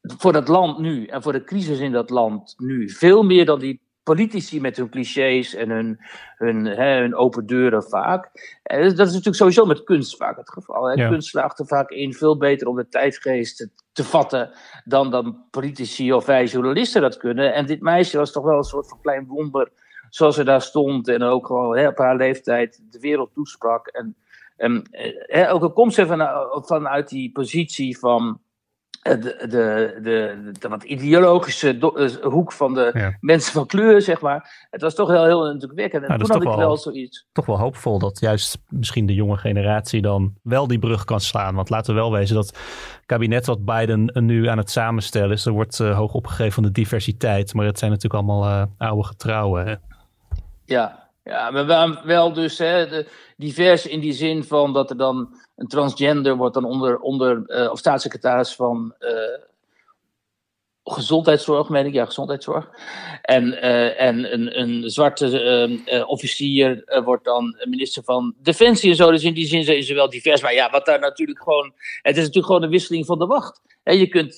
[0.00, 2.88] voor dat land nu en voor de crisis in dat land nu.
[2.90, 5.98] Veel meer dan die politici met hun clichés en hun,
[6.36, 8.30] hun, hè, hun open deuren vaak.
[8.62, 10.84] En dat is natuurlijk sowieso met kunst vaak het geval.
[10.84, 11.08] Hè.
[11.08, 14.50] Kunst slaagt er vaak in veel beter om de tijdgeest te, vatten
[14.84, 17.54] dan, dan politici of wij journalisten dat kunnen.
[17.54, 19.70] En dit meisje was toch wel een soort van klein wonder
[20.14, 23.86] zoals ze daar stond en ook gewoon hè, op haar leeftijd de wereld toesprak.
[23.86, 24.16] En,
[24.56, 24.82] en
[25.20, 26.28] hè, ook al komt ze van,
[26.64, 28.40] vanuit die positie van
[29.02, 31.78] de, de, de, de, wat ideologische
[32.22, 34.66] hoek van de mensen van kleur, zeg maar.
[34.70, 36.02] Het was toch heel, heel indrukwekkend.
[36.02, 37.26] En nou, toen had ik wel, wel zoiets.
[37.32, 41.54] Toch wel hoopvol dat juist misschien de jonge generatie dan wel die brug kan slaan.
[41.54, 42.58] Want laten we wel wezen dat
[43.06, 46.72] kabinet wat Biden nu aan het samenstellen is, er wordt uh, hoog opgegeven van de
[46.72, 47.54] diversiteit.
[47.54, 49.80] Maar het zijn natuurlijk allemaal uh, oude getrouwen.
[50.72, 53.04] Ja, ja, maar wel dus hè,
[53.36, 57.70] divers in die zin van dat er dan een transgender wordt dan onder, onder uh,
[57.70, 59.10] of staatssecretaris van uh,
[60.84, 62.68] gezondheidszorg, meen ik, ja, gezondheidszorg.
[63.22, 69.10] En, uh, en een, een zwarte officier wordt dan minister van Defensie en zo.
[69.10, 70.42] Dus in die zin zijn ze wel divers.
[70.42, 71.72] Maar ja, wat daar natuurlijk gewoon.
[72.02, 73.60] Het is natuurlijk gewoon een wisseling van de wacht.
[73.82, 74.36] He, je kunt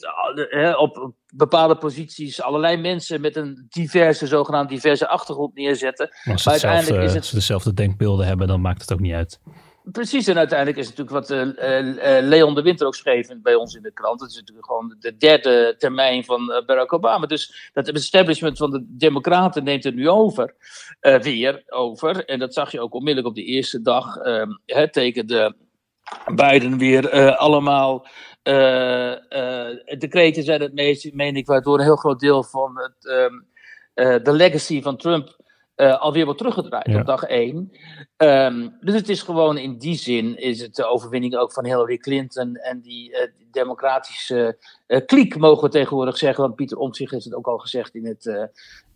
[0.79, 6.09] op bepaalde posities allerlei mensen met een diverse, zogenaamd diverse achtergrond neerzetten.
[6.25, 7.33] Maar als ze, maar uiteindelijk is het...
[7.33, 9.41] dezelfde denkbeelden hebben, dan maakt het ook niet uit.
[9.93, 11.49] Precies, en uiteindelijk is natuurlijk wat uh,
[12.21, 14.21] Leon de Winter ook schreef bij ons in de krant.
[14.21, 17.27] Het is natuurlijk gewoon de derde termijn van Barack Obama.
[17.27, 20.55] Dus dat establishment van de Democraten neemt het nu over.
[21.01, 22.25] weer over.
[22.25, 24.17] En dat zag je ook onmiddellijk op de eerste dag.
[24.17, 25.57] Ehm, hè, tekende
[26.35, 28.07] Biden weer allemaal
[28.45, 33.05] uh, uh, decreten zijn het meest, meen ik, waardoor een heel groot deel van het,
[33.05, 33.47] um,
[34.23, 35.37] de legacy van Trump
[35.77, 37.57] alweer wordt teruggedraaid op dag 1.
[37.57, 37.71] Um,
[38.17, 41.97] ehm, dus het is gewoon in die zin is het de overwinning ook van Hillary
[41.97, 44.59] Clinton en die, die democratische
[45.07, 46.43] kliek, mogen we tegenwoordig zeggen.
[46.43, 48.51] Want Pieter Omtzigt heeft het ook al gezegd in het,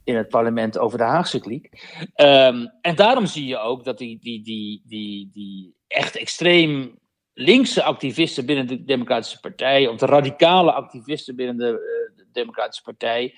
[0.04, 1.70] in het parlement over de Haagse kliek.
[2.16, 6.98] Um, en daarom zie je ook dat die, die, die, die, die echt extreem
[7.34, 12.82] linkse activisten binnen de Democratische Partij, of de radicale activisten binnen de, uh, de Democratische
[12.82, 13.34] Partij,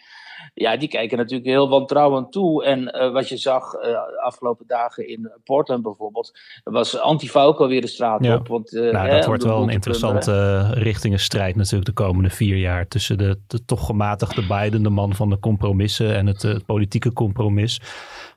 [0.55, 2.65] ja, die kijken natuurlijk heel wantrouwend toe.
[2.65, 7.81] En uh, wat je zag uh, afgelopen dagen in Portland bijvoorbeeld, was Antifa ook alweer
[7.81, 8.49] de straat op.
[8.49, 13.41] Want, nou, dat wordt wel een interessante richtingenstrijd natuurlijk de komende vier jaar tussen de,
[13.47, 17.81] de toch gematigde Biden, de man van de compromissen en het, het politieke compromis.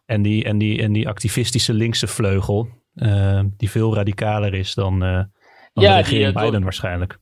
[0.06, 2.68] En die, en, die, en die activistische linkse vleugel,
[3.58, 5.00] die veel radicaler is dan
[5.74, 7.18] ja, de regering die, Biden waarschijnlijk.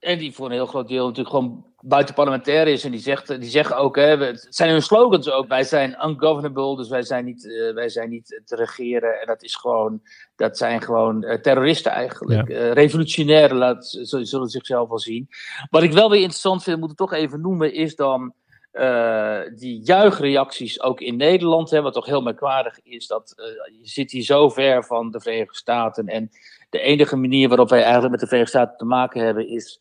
[0.00, 2.84] En die voor een heel groot deel natuurlijk gewoon buitenparlementair is.
[2.84, 6.76] En die, zegt, die zeggen ook, hè, het zijn hun slogans ook, wij zijn ungovernable,
[6.76, 9.20] dus wij zijn niet, uh, wij zijn niet te regeren.
[9.20, 10.02] En dat is gewoon,
[10.36, 12.48] dat zijn gewoon uh, terroristen eigenlijk.
[12.48, 12.54] Ja.
[12.54, 15.28] Uh, revolutionairen, laat, zullen ze zichzelf wel zien.
[15.70, 18.34] Wat ik wel weer interessant vind, moet ik toch even noemen, is dan
[19.54, 21.70] die juichreacties ook in Nederland.
[21.70, 23.34] Hè, wat toch heel merkwaardig is, dat
[23.80, 26.30] je zit hier zo ver van de Verenigde Staten en
[26.70, 29.80] de enige manier waarop wij eigenlijk met de Verenigde Staten te maken hebben is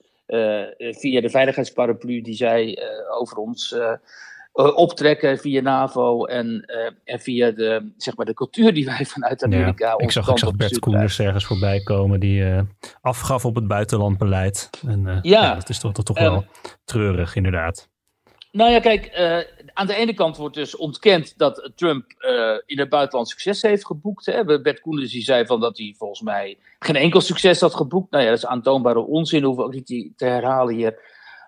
[0.78, 3.76] via de veiligheidsparaplu die zij uh, over ons
[4.76, 6.65] optrekken via NAVO en,
[7.04, 9.88] en via de, zeg maar de cultuur die wij vanuit Amerika.
[9.88, 12.44] Ja, ik zag, ik zag Bert Koenders ergens voorbij komen die
[13.02, 14.70] afgaf op het buitenlandbeleid.
[14.88, 16.46] En ja, dat is toch, toch, toch wel
[16.86, 17.89] treurig, inderdaad.
[18.52, 19.12] Nou ja, kijk,
[19.73, 23.86] aan de ene kant wordt dus ontkend dat Trump uh, in het buitenland succes heeft
[23.86, 24.25] geboekt.
[24.25, 24.62] Hè.
[24.62, 28.12] Bert Koenders die zei van dat hij volgens mij geen enkel succes had geboekt.
[28.12, 30.99] Nou ja, dat is aantoonbare onzin, hoeven we ook niet te herhalen hier.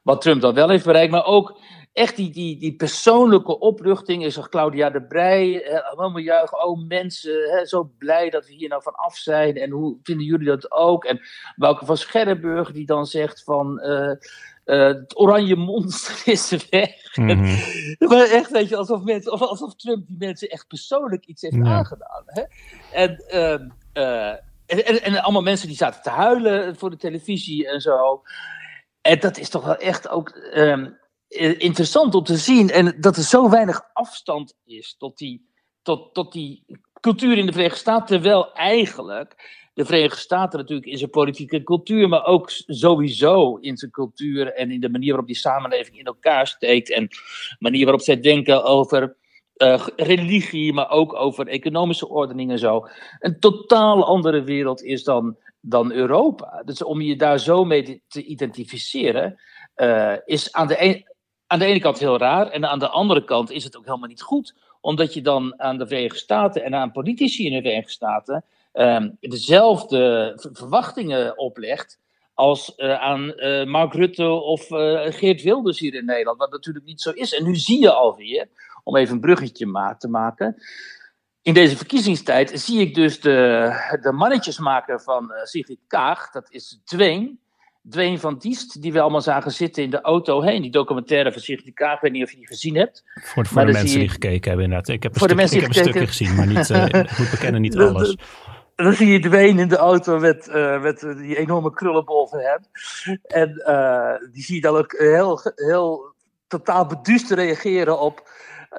[0.03, 1.11] Wat Trump dan wel heeft bereikt.
[1.11, 1.59] Maar ook
[1.93, 4.25] echt die, die, die persoonlijke opluchting.
[4.25, 6.63] Is Claudia de Brij, allemaal juichen.
[6.63, 9.57] Oh mensen, hè, zo blij dat we hier nou van af zijn.
[9.57, 11.05] En hoe vinden jullie dat ook?
[11.05, 11.21] En
[11.55, 13.81] Wouke van Scherrenburg die dan zegt van...
[13.85, 14.11] Uh,
[14.65, 17.15] uh, het oranje monster is weg.
[17.15, 17.57] Mm -hmm.
[18.09, 21.63] maar echt, weet je, alsof, mensen, alsof Trump die mensen echt persoonlijk iets heeft ja.
[21.63, 22.23] aangedaan.
[22.25, 22.43] Hè?
[22.91, 24.29] En, uh, uh,
[24.65, 28.21] en, en, en, allemaal mensen die zaten te huilen voor de televisie en zo.
[29.01, 30.97] En dat is toch wel echt ook um,
[31.57, 32.69] interessant om te zien.
[32.69, 35.49] En dat er zo weinig afstand is tot die,
[35.81, 36.65] tot, tot die
[36.99, 38.05] cultuur in de Verenigde Staten.
[38.05, 43.91] Terwijl eigenlijk de Verenigde Staten natuurlijk in zijn politieke cultuur, maar ook sowieso in zijn
[43.91, 48.01] cultuur en in de manier waarop die samenleving in elkaar steekt en de manier waarop
[48.01, 49.15] zij denken over
[49.57, 52.87] uh, religie, maar ook over economische ordening en zo.
[53.19, 56.61] Een totaal andere wereld is dan, dan Europa.
[56.65, 59.39] Dus om je daar zo mee te identificeren,
[59.75, 61.05] uh, is aan de, een,
[61.47, 64.07] aan de ene kant heel raar en aan de andere kant is het ook helemaal
[64.07, 67.91] niet goed omdat je dan aan de Verenigde Staten en aan politici in de Verenigde
[67.91, 71.99] Staten um, dezelfde verwachtingen oplegt
[72.33, 76.37] als uh, aan uh, Mark Rutte of uh, Geert Wilders hier in Nederland.
[76.37, 77.33] Wat natuurlijk niet zo is.
[77.33, 78.47] En nu zie je alweer,
[78.83, 80.55] om even een bruggetje ma te maken.
[81.41, 87.39] In deze verkiezingstijd zie ik dus de, de mannetjesmaker van Sigrid Kaag, dat is Dween.
[87.89, 90.61] Dwayne van Diest, die we allemaal zagen zitten in de auto heen.
[90.61, 93.03] Die documentaire van Sigrid Kaag, ik weet niet of je die gezien hebt.
[93.13, 94.87] Voor, voor de mensen die gekeken hebben inderdaad.
[94.87, 96.69] Ik heb een, stuk, ik heb een stukje gezien, maar niet,
[97.19, 98.15] moet bekennen niet alles.
[98.75, 102.65] Dan zie je Dwayne in de auto met, uh, met die enorme krullenbol van hem.
[103.21, 106.13] En uh, die zie je dan ook heel, heel
[106.47, 108.29] totaal beduust reageren op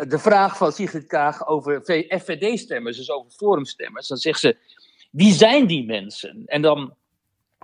[0.08, 4.08] de vraag van Sigrid Kaag over FVD-stemmers, dus over forumstemmers.
[4.08, 4.56] Dan zegt ze,
[5.10, 6.42] wie zijn die mensen?
[6.46, 6.94] En dan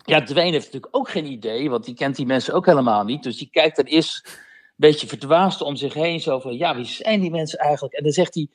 [0.04, 3.22] ja, Dwayne heeft natuurlijk ook geen idee, want die kent die mensen ook helemaal niet.
[3.22, 4.32] Dus die kijkt dan eerst een
[4.76, 6.20] beetje verdwaasd om zich heen.
[6.20, 7.94] Zo van, ja, wie zijn die mensen eigenlijk?
[7.94, 8.48] En dan zegt hij,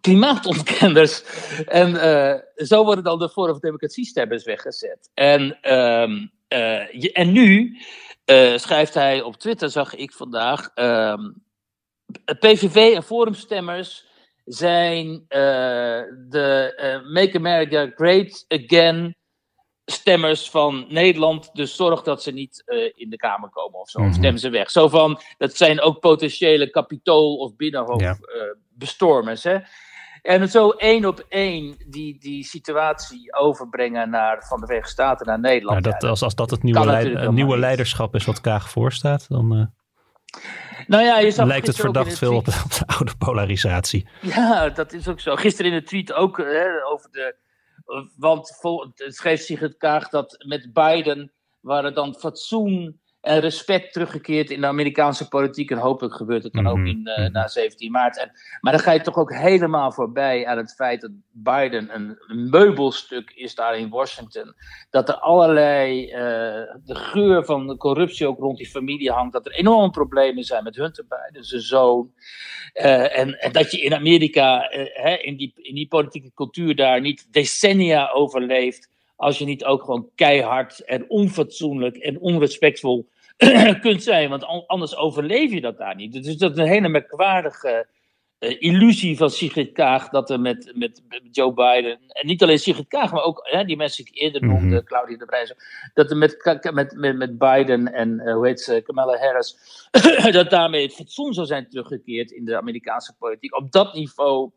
[0.00, 1.22] klimaatontkenners.
[1.66, 2.34] En uh,
[2.66, 5.10] zo worden dan de Forum voor Democratie stemmers weggezet.
[5.14, 7.78] En, um, uh, en nu
[8.26, 11.42] uh, schrijft hij op Twitter, zag ik vandaag, um,
[12.38, 14.08] PVV en forumstemmers
[14.44, 19.16] zijn de Make America Great Again
[19.90, 21.50] stemmers van Nederland.
[21.54, 24.00] Dus zorg dat ze niet uh, in de Kamer komen of zo.
[24.00, 24.70] Mm Stem ze weg.
[24.70, 29.42] Zo van, dat zijn ook potentiële kapitool- of binnenhoofdbestormers.
[29.42, 29.54] Ja.
[29.54, 29.60] Uh,
[30.22, 35.40] en zo één op één die, die situatie overbrengen naar, van de Verenigde Staten naar
[35.40, 35.84] Nederland.
[35.84, 39.56] Ja, dat, als, als dat het nieuwe, leid, nieuwe leiderschap is wat Kaag voorstaat, dan...
[39.56, 39.64] Uh...
[40.86, 44.08] Nou ja, je lijkt het verdacht veel op de, op de, oude polarisatie.
[44.20, 45.36] Ja, dat is ook zo.
[45.36, 47.36] Gisteren in de tweet ook hè, over de
[48.16, 54.50] want vol, het schreef het Kaag dat met Biden waren dan fatsoen en respect teruggekeerd
[54.50, 55.70] in de Amerikaanse politiek.
[55.70, 56.86] En hopelijk gebeurt het dan ook mhm.
[56.86, 58.18] in, uh, na 17 maart.
[58.18, 58.30] En,
[58.60, 62.18] maar dan ga je toch ook helemaal voorbij aan het feit dat Biden een,
[62.50, 64.54] meubelstuk is daar in Washington.
[64.90, 66.16] Dat er allerlei, uh,
[66.84, 69.32] de geur van de corruptie ook rond die familie hangt.
[69.32, 72.12] Dat er enorme problemen zijn met Hunter Biden, zijn zoon.
[72.74, 77.00] Uh, en, en, dat je in Amerika, hè, in, die, in die politieke cultuur daar,
[77.00, 78.88] niet decennia overleeft
[79.20, 83.08] als je niet ook gewoon keihard en onfatsoenlijk en onrespectvol
[83.80, 84.30] kunt zijn.
[84.30, 86.12] Want anders overleef je dat daar niet.
[86.12, 87.86] Dus dat is een hele merkwaardige
[88.38, 90.08] uh, illusie van Sigrid Kaag.
[90.08, 91.98] Dat er met, met, met, Joe Biden.
[92.06, 94.72] En niet alleen Sigrid Kaag, maar ook hè, die mensen die ik eerder noemde, mm
[94.72, 94.84] -hmm.
[94.84, 95.56] Claudia de Brijzer.
[95.94, 99.56] Dat er met, met, met, met Biden en uh, hoe heet ze, Kamala Harris.
[100.32, 103.56] dat daarmee het fatsoen zou zijn teruggekeerd in de Amerikaanse politiek.
[103.56, 104.50] Op dat niveau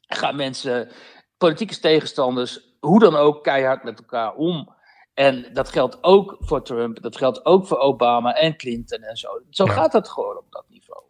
[0.00, 0.88] gaan mensen,
[1.36, 4.74] politieke tegenstanders hoe dan ook keihard met elkaar om.
[5.14, 9.28] En dat geldt ook voor Trump, dat geldt ook voor Obama en Clinton en zo.
[9.50, 11.02] Zo gaat het gewoon op dat niveau.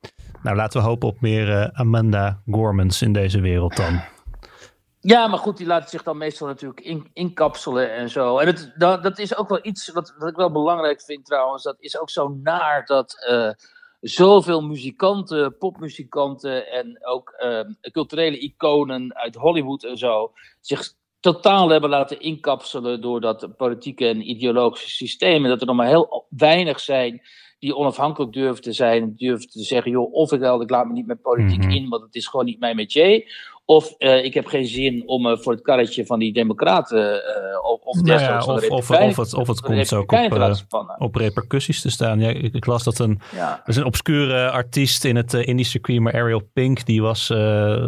[0.43, 4.01] Nou, laten we hopen op meer uh, Amanda Gormans in deze wereld dan.
[5.01, 8.39] Ja, maar goed, die laten zich dan meestal natuurlijk in, inkapselen en zo.
[8.39, 11.63] En het, dat, dat is ook wel iets wat, wat ik wel belangrijk vind trouwens.
[11.63, 13.51] Dat is ook zo naar dat uh,
[14.01, 17.61] zoveel muzikanten, popmuzikanten en ook uh,
[17.93, 24.31] culturele iconen uit Hollywood en zo zich totaal hebben laten inkapselen door dat politieke en
[24.31, 25.45] ideologische systeem.
[25.45, 27.23] En dat er nog maar heel weinig zijn
[33.71, 33.99] of ik, ik.
[34.01, 37.81] Of uh, heb geen zin om uh, voor het karretje van die democraten uh, of,
[37.81, 41.91] of, nou ja, of, of, of, het, of het komt ook op, op repercussies te
[41.91, 42.21] staan.
[42.21, 43.63] Ja, ik, ik las dat een, ja.
[43.67, 47.29] is een obscure artiest in het Indische circuit, maar Ariel Pink, die was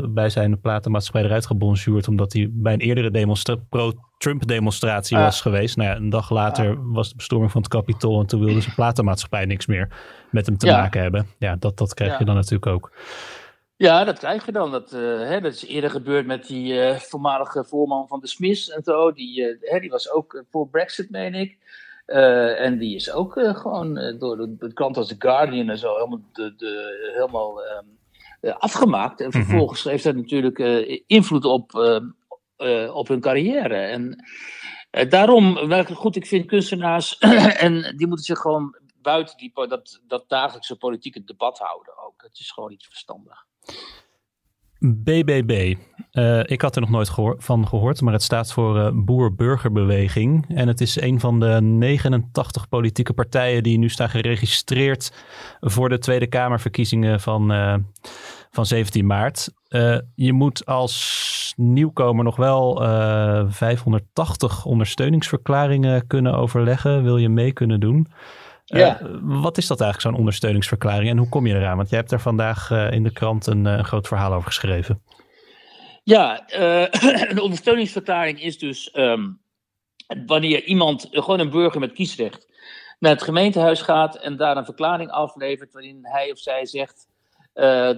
[0.09, 5.23] bij zijn platenmaatschappij eruit gebonjourd omdat hij bij een eerdere demonstra pro-Trump demonstratie ah.
[5.23, 5.77] was geweest.
[5.77, 6.79] Nou ja, een dag later ah.
[6.83, 9.89] was de bestorming van het Capitool en toen wilde zijn platenmaatschappij niks meer
[10.31, 11.27] met hem te maken hebben.
[11.39, 12.93] Ja, dat, dat krijg je dan natuurlijk ook.
[13.83, 14.71] Ja, dat krijg je dan.
[14.71, 18.71] Dat, uh, hè, dat is eerder gebeurd met die uh, voormalige voorman van de Smiths
[18.71, 19.13] en zo.
[19.13, 21.59] Die, uh, hè, die was ook voor Brexit, meen ik.
[22.07, 26.21] en die is ook gewoon door de, de krant als The Guardian en zo helemaal,
[26.33, 29.21] de, de, helemaal um, afgemaakt.
[29.21, 29.91] En vervolgens mm -hmm.
[29.91, 30.59] heeft dat natuurlijk
[31.07, 31.75] invloed op,
[32.93, 33.77] op hun carrière.
[33.77, 34.25] En
[35.09, 35.57] daarom,
[35.95, 37.19] goed, ik vind kunstenaars,
[37.67, 42.23] en die moeten zich gewoon buiten die, dat, dat dagelijkse politieke debat houden ook.
[42.23, 43.51] Dat is gewoon iets verstandig.
[44.79, 45.75] BBB.
[46.13, 50.45] Uh, ik had er nog nooit van gehoord, maar het staat voor uh, Boer-Burgerbeweging.
[50.49, 55.13] En het is een van de 89 politieke partijen die nu staan geregistreerd
[55.61, 57.75] voor de Tweede Kamerverkiezingen van, uh,
[58.51, 59.53] van 17 maart.
[60.15, 62.77] je moet als nieuwkomer nog wel
[63.51, 67.03] 580 ondersteuningsverklaringen kunnen overleggen.
[67.03, 68.07] Wil je mee kunnen doen?
[68.79, 69.01] Ja.
[69.01, 71.11] Uh, wat is dat eigenlijk, zo'n ondersteuningsverklaring?
[71.11, 71.77] En hoe kom je eraan?
[71.77, 75.03] Want jij hebt er vandaag uh, in de krant een, uh, groot verhaal over geschreven.
[76.05, 76.45] Ja,
[77.31, 79.41] een ondersteuningsverklaring is dus um,
[80.27, 82.47] wanneer iemand, gewoon een burger met kiesrecht,
[82.99, 87.11] naar het gemeentehuis gaat en daar een verklaring aflevert waarin hij of zij zegt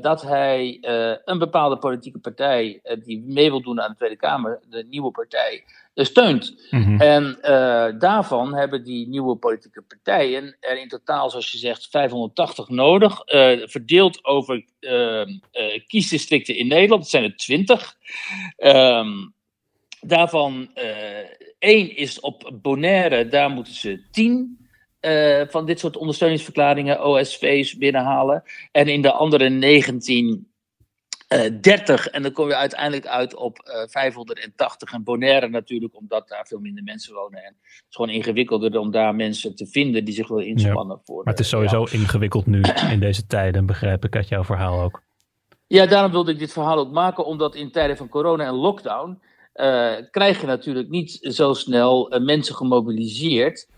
[0.00, 0.78] dat hij
[1.24, 5.64] een bepaalde politieke partij die mee wil doen aan de Tweede Kamer, de nieuwe partij,
[5.95, 6.68] steunt.
[6.70, 7.01] Mhm.
[7.01, 7.38] En
[7.99, 13.22] daarvan hebben die nieuwe politieke partijen er in totaal, zoals je zegt, 580 nodig,
[13.64, 14.64] verdeeld over
[15.86, 17.03] kiesdistricten in Nederland.
[17.03, 17.97] Dat zijn er 20.
[18.57, 19.09] Ehm,
[20.01, 20.70] daarvan
[21.59, 24.64] één is op Bonaire, daar moeten ze 10
[25.05, 28.42] uh, van dit soort ondersteuningsverklaringen, OSV's, binnenhalen.
[28.72, 30.49] En in de andere 19,
[31.28, 32.06] uh, 30.
[32.06, 34.92] En dan kom je uiteindelijk uit op uh, eh, 580.
[34.92, 37.38] En Bonaire natuurlijk, omdat daar veel minder mensen wonen.
[37.38, 40.96] En het is gewoon ingewikkelder om daar mensen te vinden die zich willen inspannen.
[40.96, 42.60] Ja, voor maar het is sowieso ingewikkeld nu
[42.90, 45.02] in deze tijden, begrijp ik uit jouw verhaal ook.
[45.66, 49.22] Ja, daarom wilde ik dit verhaal ook maken, omdat in tijden van corona en lockdown.
[49.54, 53.68] Uh, krijg je natuurlijk niet zo snel mensen gemobiliseerd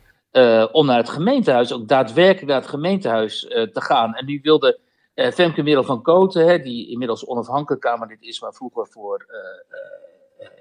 [0.73, 4.15] om naar het gemeentehuis, ook daadwerkelijk naar het gemeentehuis te gaan.
[4.15, 4.79] En nu wilde
[5.17, 9.27] uh, Femke Merel van Koten, hè, die inmiddels onafhankelijk Kamerlid is, maar vroeger voor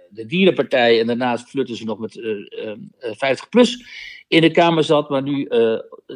[0.10, 2.20] de Dierenpartij en daarnaast flirten ze nog met
[3.00, 3.86] 50 plus
[4.28, 5.48] in de Kamer zat, maar nu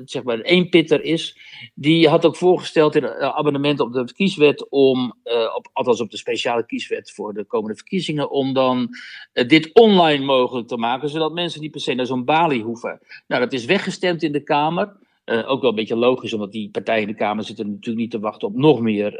[0.06, 1.38] zeg maar een pitter is,
[1.74, 5.14] die had ook voorgesteld in een abonnement op de kieswet om,
[5.56, 8.90] op, althans op de speciale kieswet voor de komende verkiezingen, om dan
[9.34, 13.00] dit online mogelijk te maken, zodat mensen niet per se naar zo'n balie hoeven.
[13.28, 14.98] Nou, dat is weggestemd in de Kamer.
[15.46, 18.20] Ook wel een beetje logisch, omdat die partijen in de Kamer zitten natuurlijk niet te
[18.20, 19.20] wachten op nog meer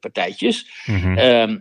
[0.00, 0.84] partijtjes.
[0.86, 1.18] Mm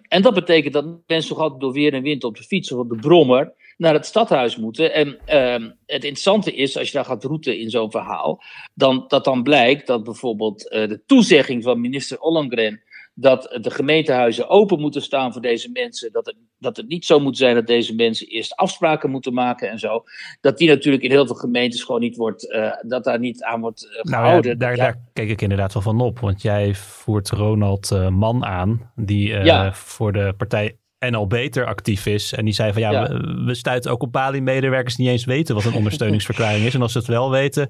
[0.07, 2.79] en dat betekent dat mensen toch altijd door weer en wind op de fiets of
[2.79, 4.93] op de brommer naar het stadhuis moeten.
[4.93, 8.43] En uh, het interessante is, als je daar gaat roeten in zo'n verhaal,
[8.73, 12.81] dan, dat dan blijkt dat bijvoorbeeld uh, de toezegging van minister Ollongren
[13.21, 17.19] dat de gemeentehuizen open moeten staan voor deze mensen, dat het, dat het niet zo
[17.19, 20.03] moet zijn dat deze mensen eerst afspraken moeten maken en zo,
[20.41, 23.61] dat die natuurlijk in heel veel gemeentes gewoon niet wordt, uh, dat daar niet aan
[23.61, 24.57] wordt uh, gehouden.
[24.57, 28.07] Nou ja, daar, daar keek ik inderdaad wel van op, want jij voert Ronald uh,
[28.07, 29.73] Man aan, die ja.
[29.73, 32.33] voor de partij en al beter actief is.
[32.33, 35.55] En die zei van ja, We, we, stuiten ook op Bali-medewerkers die niet eens weten
[35.55, 36.73] wat een ondersteuningsverklaring is.
[36.73, 37.69] En als ze het wel weten,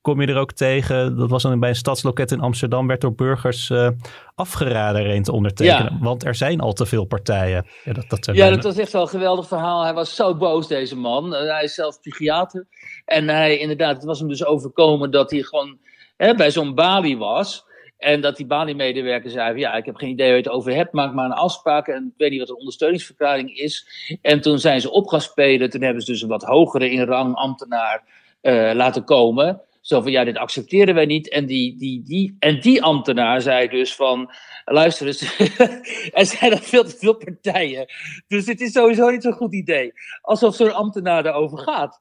[0.00, 1.16] kom je er ook tegen.
[1.16, 3.88] Dat was dan bij een stadsloket in Amsterdam, werd door burgers uh,
[4.34, 5.98] afgeraden er een te ondertekenen.
[6.00, 7.66] Want er zijn al te veel partijen.
[7.84, 9.82] Ja, dat, dat, ja, dat was echt wel een geweldig verhaal.
[9.82, 11.34] Hij was zo boos, deze man.
[11.34, 12.66] Uh, hij is zelf psychiater.
[13.04, 15.78] En hij, inderdaad, het was hem dus overkomen dat hij gewoon
[16.16, 17.68] hè, bij zo'n Bali was.
[17.98, 20.92] En dat die Bali-medewerker zei: Ja, ik heb geen idee waar je het over hebt,
[20.92, 21.86] maak maar een afspraak.
[21.86, 23.86] En ik weet niet wat een ondersteuningsverklaring is.
[24.22, 25.70] En toen zijn ze op gaan spelen.
[25.70, 28.02] Toen hebben ze dus een wat hogere in rang ambtenaar
[28.42, 29.60] uh, laten komen.
[29.90, 31.28] Zo van, ja, dit accepteren wij niet.
[31.28, 34.30] En die, die, die, en die ambtenaar zei dus van,
[34.64, 35.38] luister eens,
[36.20, 37.86] er zijn er veel te veel partijen.
[38.28, 39.92] Dus het is sowieso niet zo'n goed idee.
[40.20, 42.00] Alsof zo'n ambtenaar erover gaat.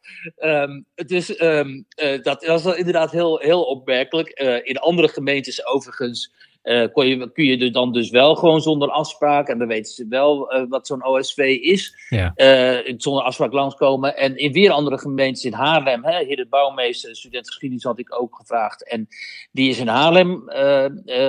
[0.95, 4.41] Dus um, uh, dat was inderdaad heel, heel opmerkelijk.
[4.41, 6.33] Uh, in andere gemeentes overigens
[6.69, 9.93] uh, kon je, kun je er dan dus wel gewoon zonder afspraak, en dan weten
[9.93, 12.33] ze wel uh, wat zo'n OSV is, ja.
[12.35, 14.17] uh, zonder afspraak langskomen.
[14.17, 18.21] En in weer andere gemeentes in Haarlem, hè, heer de bouwmeester, student geschiedenis had ik
[18.21, 19.07] ook gevraagd, en
[19.51, 20.43] die is in Haarlem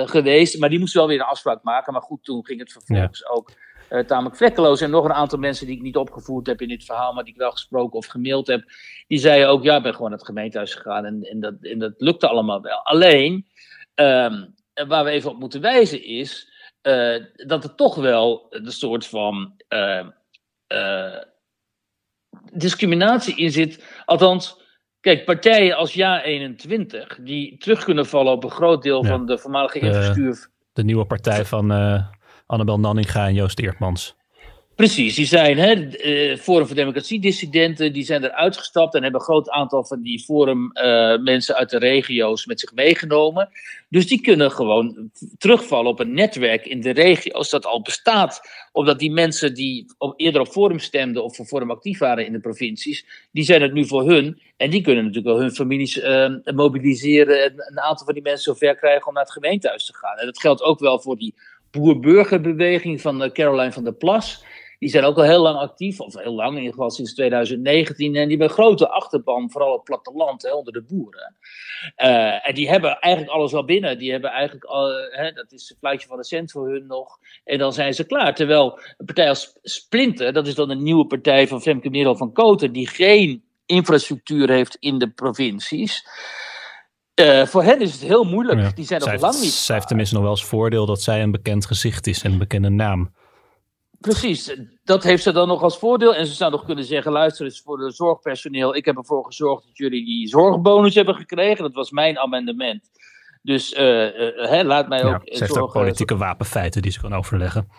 [0.05, 1.93] geweest, maar die moest wel weer een afspraak maken.
[1.93, 3.29] Maar goed, toen ging het vervolgens ja.
[3.29, 3.51] ook
[4.07, 4.81] tamelijk vlekkeloos.
[4.81, 7.33] En nog een aantal mensen die ik niet opgevoerd heb in dit verhaal, maar die
[7.33, 8.63] ik wel gesproken of gemaild heb,
[9.07, 11.79] die zeiden ook, ja, ik ben gewoon naar het gemeentehuis gegaan en, en, dat, en
[11.79, 12.85] dat lukte allemaal wel.
[12.85, 13.45] Alleen,
[13.95, 14.53] um,
[14.87, 16.51] waar we even op moeten wijzen is
[16.83, 20.07] uh, dat er toch wel een soort van uh,
[20.67, 21.17] uh,
[22.53, 24.01] discriminatie in zit.
[24.05, 24.61] Althans,
[24.99, 29.37] kijk, partijen als Ja21, die terug kunnen vallen op een groot deel ja, van de
[29.37, 30.49] voormalige infrastructuur.
[30.73, 31.71] De nieuwe partij van
[32.45, 34.15] Annabel Nanninga en Joost Eertmans.
[34.81, 39.25] Precies, die zijn hè, uh, Forum voor Democratie-dissidenten, die zijn er uitgestapt en hebben een
[39.25, 43.49] groot aantal van die Forum uh, mensen uit de regio's met zich meegenomen.
[43.89, 48.41] Dus die kunnen gewoon terugvallen op een netwerk in de regio's dat al bestaat.
[48.71, 52.31] Omdat die mensen die op, eerder op Forum stemden of voor Forum actief waren in
[52.31, 54.41] de provincies, die zijn het nu voor hun.
[54.57, 58.53] En die kunnen natuurlijk wel hun families uh, mobiliseren en een aantal van die mensen
[58.53, 60.17] zover krijgen om naar het gemeentehuis te gaan.
[60.17, 61.33] En dat geldt ook wel voor die
[61.71, 64.43] boer-burgerbeweging van Caroline van der Plas.
[64.81, 68.05] Die zijn ook al heel lang actief, of heel lang, in ieder geval sinds 2019.
[68.05, 71.35] En die hebben een grote achterban, vooral op het platteland, hè, onder de boeren.
[71.97, 73.97] Uh, en die hebben eigenlijk alles wel binnen.
[73.97, 77.17] Die hebben eigenlijk, al, hè, dat is een fluitje van de cent voor hun nog.
[77.43, 78.35] En dan zijn ze klaar.
[78.35, 82.33] Terwijl een partij als Splinter, dat is dan een nieuwe partij van Femke Merel van
[82.33, 86.07] Koten, die geen infrastructuur heeft in de provincies.
[87.15, 88.59] Uh, voor hen is het heel moeilijk.
[88.59, 88.71] Ja.
[88.75, 89.51] Die zijn nog lang niet.
[89.51, 92.37] Zij heeft tenminste nog wel eens voordeel dat zij een bekend gezicht is en een
[92.37, 93.13] bekende naam.
[94.01, 96.15] Precies, dat heeft ze dan nog als voordeel.
[96.15, 98.75] En ze zou nog kunnen zeggen: luister eens voor de zorgpersoneel.
[98.75, 101.63] Ik heb ervoor gezorgd dat jullie die zorgbonus hebben gekregen.
[101.63, 102.89] Dat was mijn amendement.
[103.41, 105.21] Dus hè, laat mij ook.
[105.23, 107.69] Ja, ze heeft ook politieke wapenfeiten die ze kan overleggen.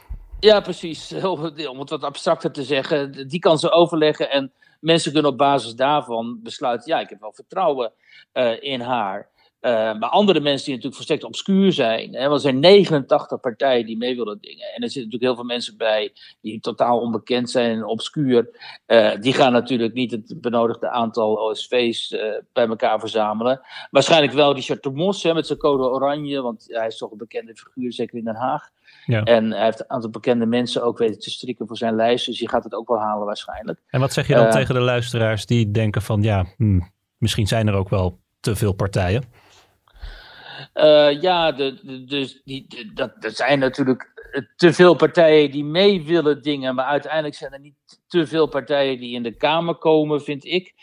[0.40, 1.12] Ja, precies.
[1.70, 3.28] Om het wat abstracter te zeggen.
[3.28, 7.32] Die kan ze overleggen en mensen kunnen op basis daarvan besluiten: ja, ik heb wel
[7.32, 7.92] vertrouwen
[8.60, 9.30] in haar.
[9.62, 12.14] Uh, maar andere mensen die natuurlijk volstrekt obscuur zijn.
[12.14, 14.66] Hè, want er zijn 89 partijen die mee willen dingen.
[14.66, 18.48] En er zitten natuurlijk heel veel mensen bij die totaal onbekend zijn en obscuur.
[18.86, 23.60] Uh, die gaan natuurlijk niet het benodigde aantal OSV's uh, eh, bij elkaar verzamelen.
[23.90, 26.40] Waarschijnlijk wel Richard de Mos hè, met zijn code oranje.
[26.40, 28.68] Want hij is toch een bekende figuur, zeker in Den Haag.
[29.06, 29.22] Ja.
[29.22, 32.26] En hij heeft een aantal bekende mensen ook weten te strikken voor zijn lijst.
[32.26, 33.80] Dus die gaat het ook wel halen waarschijnlijk.
[33.86, 37.68] En wat zeg je dan tegen de luisteraars die denken van ja, hmm, misschien zijn
[37.68, 39.40] er ook wel te veel partijen?
[40.74, 44.10] Uh, ja, de, dus die, dat, er zijn natuurlijk
[44.56, 48.98] te veel partijen die mee willen dingen, maar uiteindelijk zijn er niet te veel partijen
[48.98, 50.74] die in de Kamer komen, vind ik.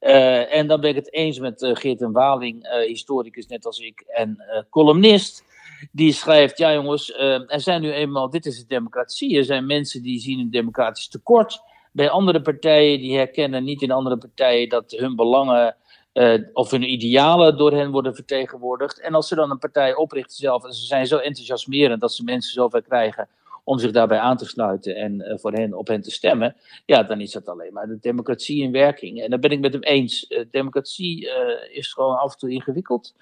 [0.00, 4.00] Uh, en dan ben ik het eens met Geert en Waling, historicus net als ik,
[4.00, 5.44] en columnist.
[5.92, 7.12] Die schrijft, ja jongens,
[7.46, 9.36] er zijn nu eenmaal, dit is de democratie.
[9.36, 11.60] Er zijn mensen die zien een democratisch tekort
[11.92, 12.98] bij andere partijen.
[12.98, 15.76] Die herkennen niet in andere partijen dat hun belangen
[16.16, 19.00] uh, of hun idealen door hen worden vertegenwoordigd.
[19.00, 22.24] En als ze dan een partij oprichten zelf, en ze zijn zo enthousiasmerend dat ze
[22.24, 23.28] mensen zover krijgen
[23.64, 26.56] om zich daarbij aan te sluiten en uh, voor hen op hen te stemmen,
[26.86, 29.22] ja, dan is dat alleen maar de democratie in werking.
[29.22, 30.26] En daar ben ik met hem eens.
[30.28, 31.28] Uh, democratie
[31.70, 33.14] is gewoon af en toe ingewikkeld.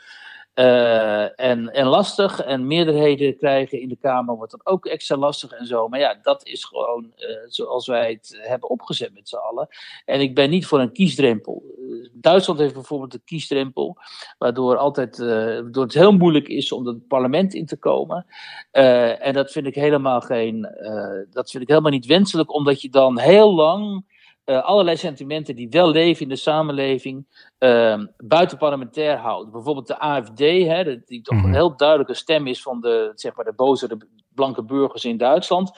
[0.55, 2.41] Uh, en, en lastig.
[2.41, 5.89] En meerderheden krijgen in de Kamer wordt dat ook extra lastig en zo.
[5.89, 9.69] Maar ja, dat is gewoon uh, zoals wij het hebben opgezet met z'n allen.
[10.05, 11.63] En ik ben niet voor een kiesdrempel.
[11.79, 13.97] Uh, Duitsland heeft bijvoorbeeld een kiesdrempel,
[14.39, 18.27] waardoor, altijd, waardoor het heel moeilijk is om het parlement in te komen.
[18.71, 20.69] en dat vind ik helemaal geen,
[21.31, 24.05] dat vind ik helemaal niet wenselijk, omdat je dan heel lang
[24.45, 27.27] uh, allerlei sentimenten die wel leven in de samenleving
[27.59, 29.53] uh, buitenparlementair houden.
[29.53, 31.53] Bijvoorbeeld de AFD, hè, die toch een mhm.
[31.53, 35.71] heel duidelijke stem is van de, zeg maar de boze de blanke burgers in Duitsland.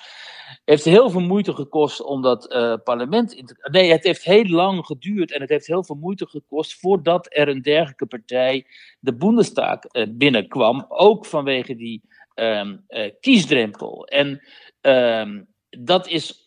[0.65, 3.69] Heeft heel veel moeite gekost om dat uh, parlement in te.
[3.71, 7.49] Nee, het heeft heel lang geduurd en het heeft heel veel moeite gekost voordat er
[7.49, 8.67] een dergelijke partij
[9.01, 10.85] de Bundestag uh, binnenkwam.
[10.89, 12.03] Ook vanwege die
[12.35, 12.85] um,
[13.21, 14.07] kiesdrempel.
[14.07, 14.43] En
[14.81, 16.46] um, dat is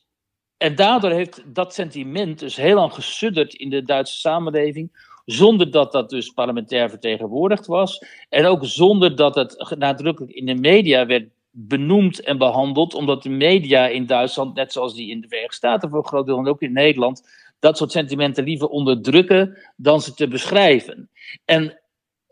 [0.60, 5.08] en daardoor heeft dat sentiment dus heel lang gesudderd in de Duitse samenleving.
[5.26, 8.06] Zonder dat dat dus parlementair vertegenwoordigd was.
[8.30, 12.94] En ook zonder dat het nadrukkelijk in de media werd benoemd en behandeld.
[12.94, 16.26] Omdat de media in Duitsland, net zoals die in de Verenigde Staten voor een groot
[16.26, 17.30] deel en ook in Nederland,
[17.60, 21.10] dat soort sentimenten liever onderdrukken dan ze te beschrijven.
[21.46, 21.80] En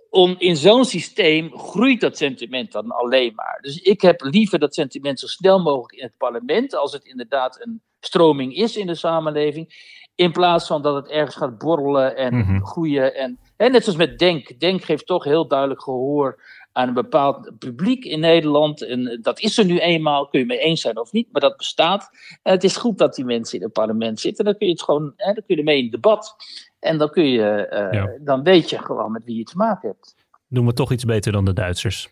[0.10, 3.60] om, in zo'n systeem groeit dat sentiment dan alleen maar.
[3.62, 7.66] Dus ik heb liever dat sentiment zo snel mogelijk in het parlement, als het inderdaad
[7.66, 9.96] een stroming is in de samenleving.
[10.16, 12.62] In plaats van dat het ergens gaat borrelen en mhm.
[12.64, 13.16] groeien.
[13.16, 14.60] En, en net zoals met Denk.
[14.60, 16.40] Denk geeft toch heel duidelijk gehoor
[16.72, 18.82] aan een bepaald publiek in Nederland.
[18.82, 21.58] En dat is er nu eenmaal, kun je mee eens zijn of niet, maar dat
[21.58, 22.10] bestaat.
[22.44, 24.46] En het is goed dat die mensen in het parlement zitten.
[24.46, 26.36] Dan kun je het gewoon, hè, dan kun je ermee in debat.
[26.80, 30.16] En dan, kun je, uh, dan weet je gewoon met wie je te maken hebt.
[30.48, 32.10] Doen we toch iets beter dan de Duitsers?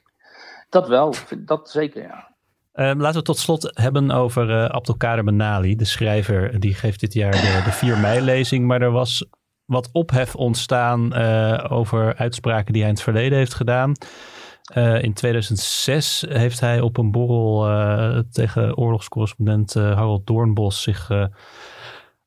[0.69, 2.34] Dat wel, dat zeker ja.
[2.75, 6.59] Um, laten we tot slot hebben over uh, Abdelkader Benali, de schrijver.
[6.59, 8.67] Die geeft dit jaar de, de 4 mei-lezing.
[8.67, 9.25] Maar er was
[9.65, 13.91] wat ophef ontstaan uh, over uitspraken die hij in het verleden heeft gedaan.
[14.77, 21.09] Uh, in 2006 heeft hij op een borrel tegen oorlogscorrespondent Harold Doornbos zich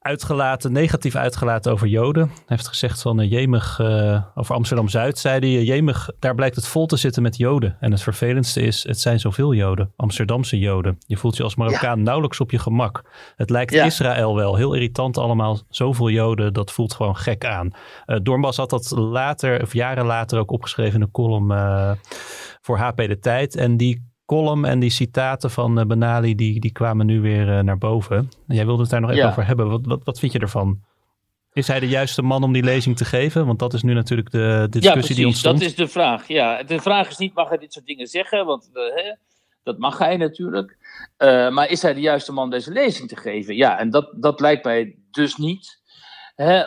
[0.08, 2.26] uitgelaten, negatief uitgelaten over Joden.
[2.28, 6.56] Hij heeft gezegd van uh, Jemig, uh, over Amsterdam-Zuid, zei hij, uh, Jemig, daar blijkt
[6.56, 7.76] het vol te zitten met Joden.
[7.80, 10.98] En het vervelendste is, het zijn zoveel Joden, Amsterdamse Joden.
[11.06, 13.02] Je voelt je als Marokkaan nauwelijks op je gemak.
[13.36, 17.70] Het lijkt Israël wel, heel irritant allemaal, zoveel Joden, dat voelt gewoon gek aan.
[18.06, 21.96] Uh, Dornbas had dat later, of jaren later ook opgeschreven in een column
[22.60, 23.56] voor HP De Tijd.
[23.56, 27.60] En die column en die citaten van uh, Benali, die, die kwamen nu weer uh,
[27.60, 28.28] naar boven.
[28.46, 29.68] Jij wilde het daar nog even over hebben.
[29.68, 30.80] Wat, wat, wat vind je ervan?
[31.52, 33.46] Is hij de juiste man om die lezing te geven?
[33.46, 35.58] Want dat is nu natuurlijk de discussie die ontstond.
[35.58, 36.28] dat is de vraag.
[36.28, 38.46] Ja, de vraag is niet, mag hij dit soort dingen zeggen?
[38.46, 39.14] Want uh, hè,
[39.62, 40.76] dat mag hij natuurlijk.
[41.50, 43.56] maar is hij de juiste man om deze lezing te geven?
[43.56, 45.80] Ja, en dat, dat lijkt mij dus niet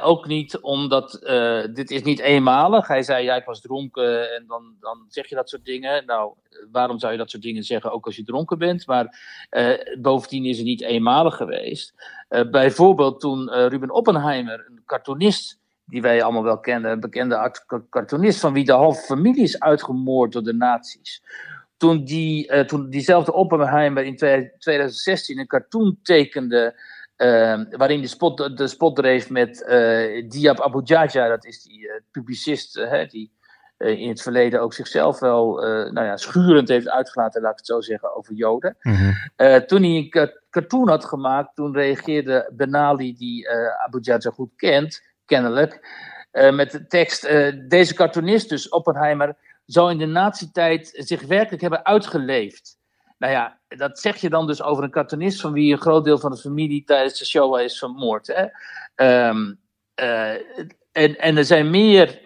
[0.01, 2.87] ook niet omdat uh, dit is niet eenmalig.
[2.87, 6.05] Hij zei, ja, ik was dronken en dan, dan zeg je dat soort dingen.
[6.05, 6.33] Nou,
[6.71, 8.87] waarom zou je dat soort dingen zeggen, ook als je dronken bent?
[8.87, 9.19] Maar
[9.51, 11.93] uh, bovendien is het niet eenmalig geweest.
[12.29, 17.51] Uh, bijvoorbeeld toen Ruben Oppenheimer, een cartoonist die wij allemaal wel kennen, een bekende
[17.89, 21.23] cartoonist van wie de halve familie is uitgemoord door de nazi's.
[21.77, 26.75] Toen, die, toen diezelfde Oppenheimer in 2016 een cartoon tekende
[27.77, 31.91] waarin de spot, de spot dreef met uh, Diab Abu Jaja, dat is die uh,
[32.11, 33.31] publicist, uh, die
[33.77, 35.55] in het verleden ook zichzelf wel
[35.91, 38.77] nou ja, schurend heeft uitgelaten, laat ik het zo zeggen, over Joden.
[38.81, 39.65] Mhm.
[39.65, 43.49] toen hij een cartoon had gemaakt, toen reageerde Ben Ali, die
[43.85, 45.87] Abu Jaja goed kent, kennelijk,
[46.31, 47.21] met de tekst:
[47.69, 52.77] Deze cartoonist, dus Oppenheimer, zou in de nazi-tijd zich werkelijk hebben uitgeleefd.
[53.21, 56.17] Nou ja, dat zeg je dan dus over een cartoonist van wie een groot deel
[56.17, 58.27] van de familie tijdens de Shoah is vermoord.
[58.27, 58.45] Hè?
[59.27, 59.59] Um,
[60.91, 62.21] en, en er zijn meer.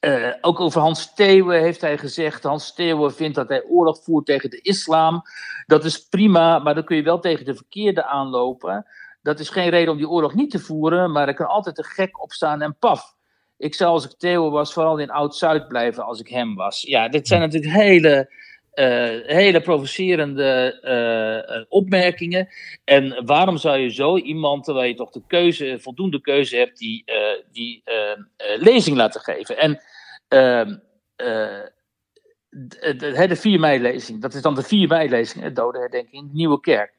[0.00, 2.42] Uh, ook over Hans Theeuwen heeft hij gezegd.
[2.42, 5.22] Hans Theeuwen vindt dat hij oorlog voert tegen de islam.
[5.66, 8.86] Dat is prima, maar dan kun je wel tegen de verkeerde aanlopen.
[9.22, 11.84] Dat is geen reden om die oorlog niet te voeren, maar er kan altijd een
[11.84, 13.14] gek opstaan en paf.
[13.56, 16.82] Ik zou als ik Theo was vooral in Oud-Zuid blijven als ik hem was.
[16.82, 18.30] Ja, dit zijn natuurlijk hele
[18.78, 20.78] uh, hele provocerende
[21.54, 22.48] uh, opmerkingen.
[22.84, 27.02] En waarom zou je zo iemand, terwijl je toch de keuze, voldoende keuze hebt, die,
[27.06, 27.82] uh, die
[28.56, 29.58] lezing laten geven?
[29.58, 29.80] En
[30.28, 30.76] ehm,
[32.50, 36.92] de, de 4 mei-lezing, dat is dan de 4 mei-lezing, de dode herdenking, Nieuwe Kerk.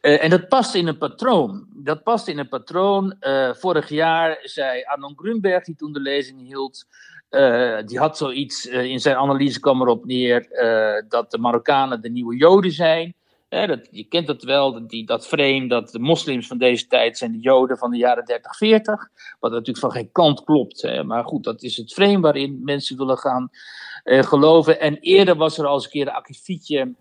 [0.00, 1.66] en dat past in een patroon.
[1.74, 3.16] Dat past in een patroon.
[3.52, 6.86] vorig jaar zei Arnon Grunberg, die toen de lezing hield,
[7.30, 12.02] uh, die had zoiets, uh, in zijn analyse kwam erop neer uh, dat de Marokkanen
[12.02, 13.14] de nieuwe Joden zijn.
[13.48, 17.32] dat, je kent dat wel, die, dat frame dat de moslims van deze tijd zijn
[17.32, 19.08] de Joden van de jaren 30, 40.
[19.40, 20.82] Wat natuurlijk van geen kant klopt.
[20.82, 21.04] Hè.
[21.04, 23.50] Maar goed, dat is het frame waarin mensen willen gaan
[24.04, 24.80] geloven.
[24.80, 26.94] En eerder was er al eens een keer een akkefietje,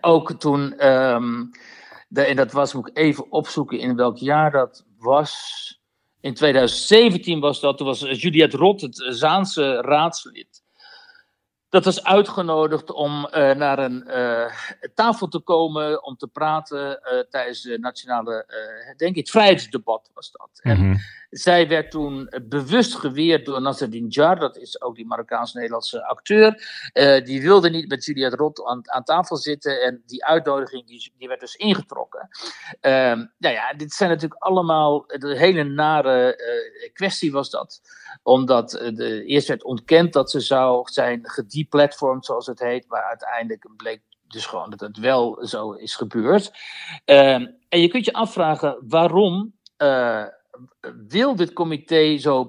[0.00, 0.74] ook toen,
[2.08, 5.75] de, en dat was, moet ik even opzoeken in welk jaar dat was
[6.26, 10.62] in 2017 was dat, toen was Juliette Rot, het Zaanse raadslid,
[11.76, 14.52] dat was uitgenodigd om uh, naar een uh,
[14.94, 18.46] tafel te komen om te praten uh, tijdens de nationale,
[18.96, 20.50] denk ik, het vrijheidsdebat was dat.
[20.62, 20.96] En mhm.
[21.30, 26.62] zij werd toen bewust geweerd door Nasreddin Jar, dat is ook die Marokkaans-Nederlandse acteur.
[27.24, 31.28] die wilde niet met Juliette Rot aan, aan, tafel zitten en die uitnodiging die, die
[31.28, 32.28] werd dus ingetrokken.
[32.80, 36.36] Ehm, nou ja, dit zijn natuurlijk allemaal, de hele nare
[36.92, 37.80] kwestie was dat
[38.22, 42.88] omdat de, eerst werd ontkend dat ze zou zijn gedeplatformd, zoals het heet.
[42.88, 46.52] Maar uiteindelijk bleek dus gewoon dat het wel zo is gebeurd.
[47.04, 50.24] Ehm, en je kunt je afvragen waarom uh,
[51.08, 52.48] wil dit comité zo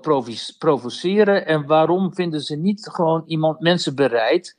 [0.57, 4.55] provoceren en waarom vinden ze niet gewoon iemand, mensen bereid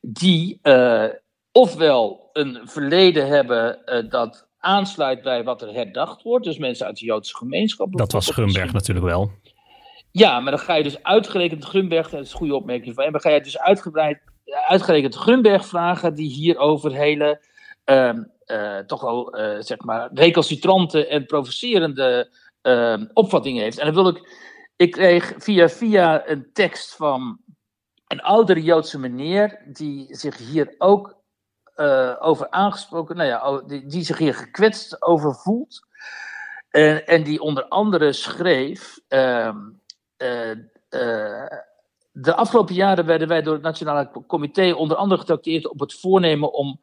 [0.00, 1.04] die uh,
[1.52, 6.98] ofwel een verleden hebben uh, dat aansluit bij wat er herdacht wordt, dus mensen uit
[6.98, 7.96] de Joodse gemeenschap.
[7.96, 9.30] Dat was Schumberg natuurlijk wel.
[10.12, 13.12] Ja, maar dan ga je dus uitgerekend Grunberg, dat is een goede opmerking van hem,
[13.12, 14.20] dan ga je dus uitgebreid,
[14.66, 17.42] uitgerekend Grunberg vragen die hier over hele,
[17.84, 18.12] uh,
[18.46, 22.30] uh, toch wel, uh, zeg maar, recalcitrante en provocerende
[22.62, 23.78] ehm, opvattingen heeft.
[23.78, 24.28] En dan wil ik,
[24.76, 27.38] ik kreeg via via een tekst van
[28.06, 31.20] een oudere Joodse meneer, die zich hier ook
[31.74, 35.86] eh, over aangesproken, nou ja, die, die zich hier gekwetst over voelt.
[36.70, 39.58] En, en die onder andere schreef, ehm,
[42.12, 46.52] de afgelopen jaren werden wij door het Nationale Comité onder andere getrakteerd op het voornemen
[46.52, 46.80] om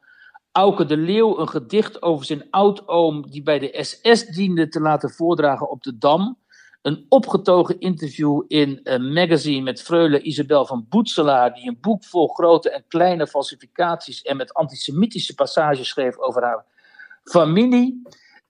[0.51, 5.09] Auke de Leeuw een gedicht over zijn oudoom die bij de SS diende te laten
[5.09, 6.37] voordragen op de Dam.
[6.81, 12.27] Een opgetogen interview in een magazine met freule Isabel van Boetselaar, die een boek vol
[12.27, 16.65] grote en kleine falsificaties en met antisemitische passages schreef over haar
[17.23, 18.01] familie.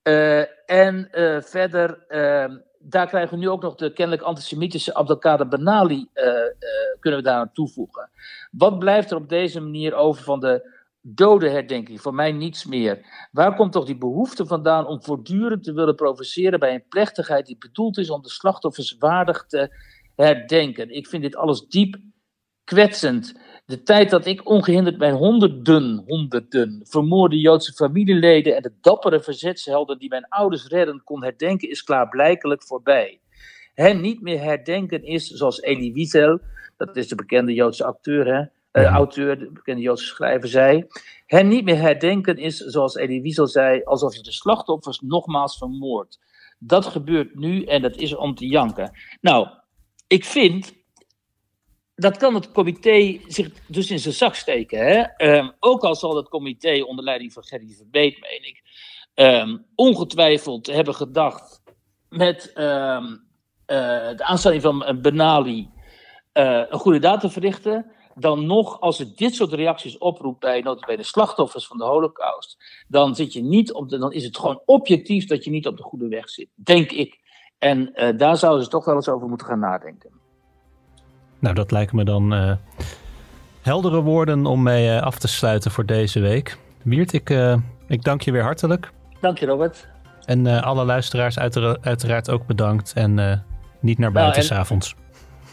[0.04, 1.08] Uh, en
[1.44, 2.58] verder uh,
[2.90, 6.34] daar krijgen we nu ook nog de kennelijk antisemitische Abdelkader Benali, uh, uh,
[7.00, 8.10] kunnen we daar aan toevoegen.
[8.52, 12.02] Wat blijft er op deze manier over van de dodenherdenking?
[12.02, 13.28] Voor mij niets meer.
[13.32, 17.58] Waar komt toch die behoefte vandaan om voortdurend te willen provoceren bij een plechtigheid die
[17.58, 19.78] bedoeld is om de slachtoffers waardig te
[20.16, 20.90] herdenken?
[20.90, 21.98] Ik vind dit alles diep
[22.64, 23.40] kwetsend.
[23.68, 30.00] De tijd dat ik ongehinderd mijn honderden, honderden vermoorde Joodse familieleden en de dappere verzetshelden
[30.00, 33.20] die mijn ouders redden kon herdenken, is klaarblijkelijk voorbij.
[33.74, 36.40] Hen niet meer herdenken is, zoals Elie Wiesel,
[36.78, 38.40] dat is de bekende Joodse acteur, hè,
[38.82, 40.88] uh, auteur, de bekende Joodse schrijver, zei.
[41.26, 46.20] Hen niet meer herdenken is, zoals Elie Wiesel zei, alsof je de slachtoffers nogmaals vermoordt.
[46.60, 48.98] Dat gebeurt nu en dat is om te janken.
[49.22, 49.48] Nou,
[50.08, 50.77] ik vind
[52.00, 54.80] dat kan het comité zich dus in zijn zak steken.
[54.80, 55.02] Hè?
[55.02, 58.62] Ehm, ook al zal het comité onder leiding van Gerry Verbeet, meen ik,
[59.16, 61.62] um, ongetwijfeld hebben gedacht
[62.10, 63.18] met um, uh,
[64.16, 65.70] de aanstelling van Benali
[66.34, 67.92] uh, een goede daad te verrichten.
[68.16, 72.58] Dan nog, als het dit soort reacties oproept bij, bij de slachtoffers van de Holocaust,
[72.88, 75.78] dan, zit je niet op de, dan is het gewoon objectief dat je niet op
[75.78, 77.20] de goede weg zit, denk ik.
[77.58, 80.26] En uh, daar zouden ze toch wel eens over moeten gaan nadenken.
[81.40, 82.58] Nou, dat lijken me dan
[83.62, 86.58] heldere woorden om mee af te sluiten voor deze week.
[86.84, 87.30] Wiert, ik,
[87.88, 88.92] ik dank je weer hartelijk.
[89.22, 89.88] Dank je, Robert.
[90.26, 91.40] En alle luisteraars
[91.82, 92.94] uiteraard ook bedankt.
[92.94, 93.44] En
[93.80, 94.96] niet naar buiten nou, s'avonds.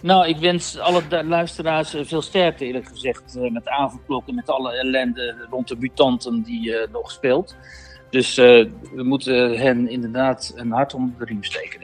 [0.02, 3.38] Nou, ik wens alle luisteraars veel sterkte, eerlijk gezegd.
[3.50, 7.56] met avondklokken, met alle ellende rond de mutanten die nog speelt.
[8.10, 11.83] Dus we moeten hen inderdaad een hart onder de riem steken.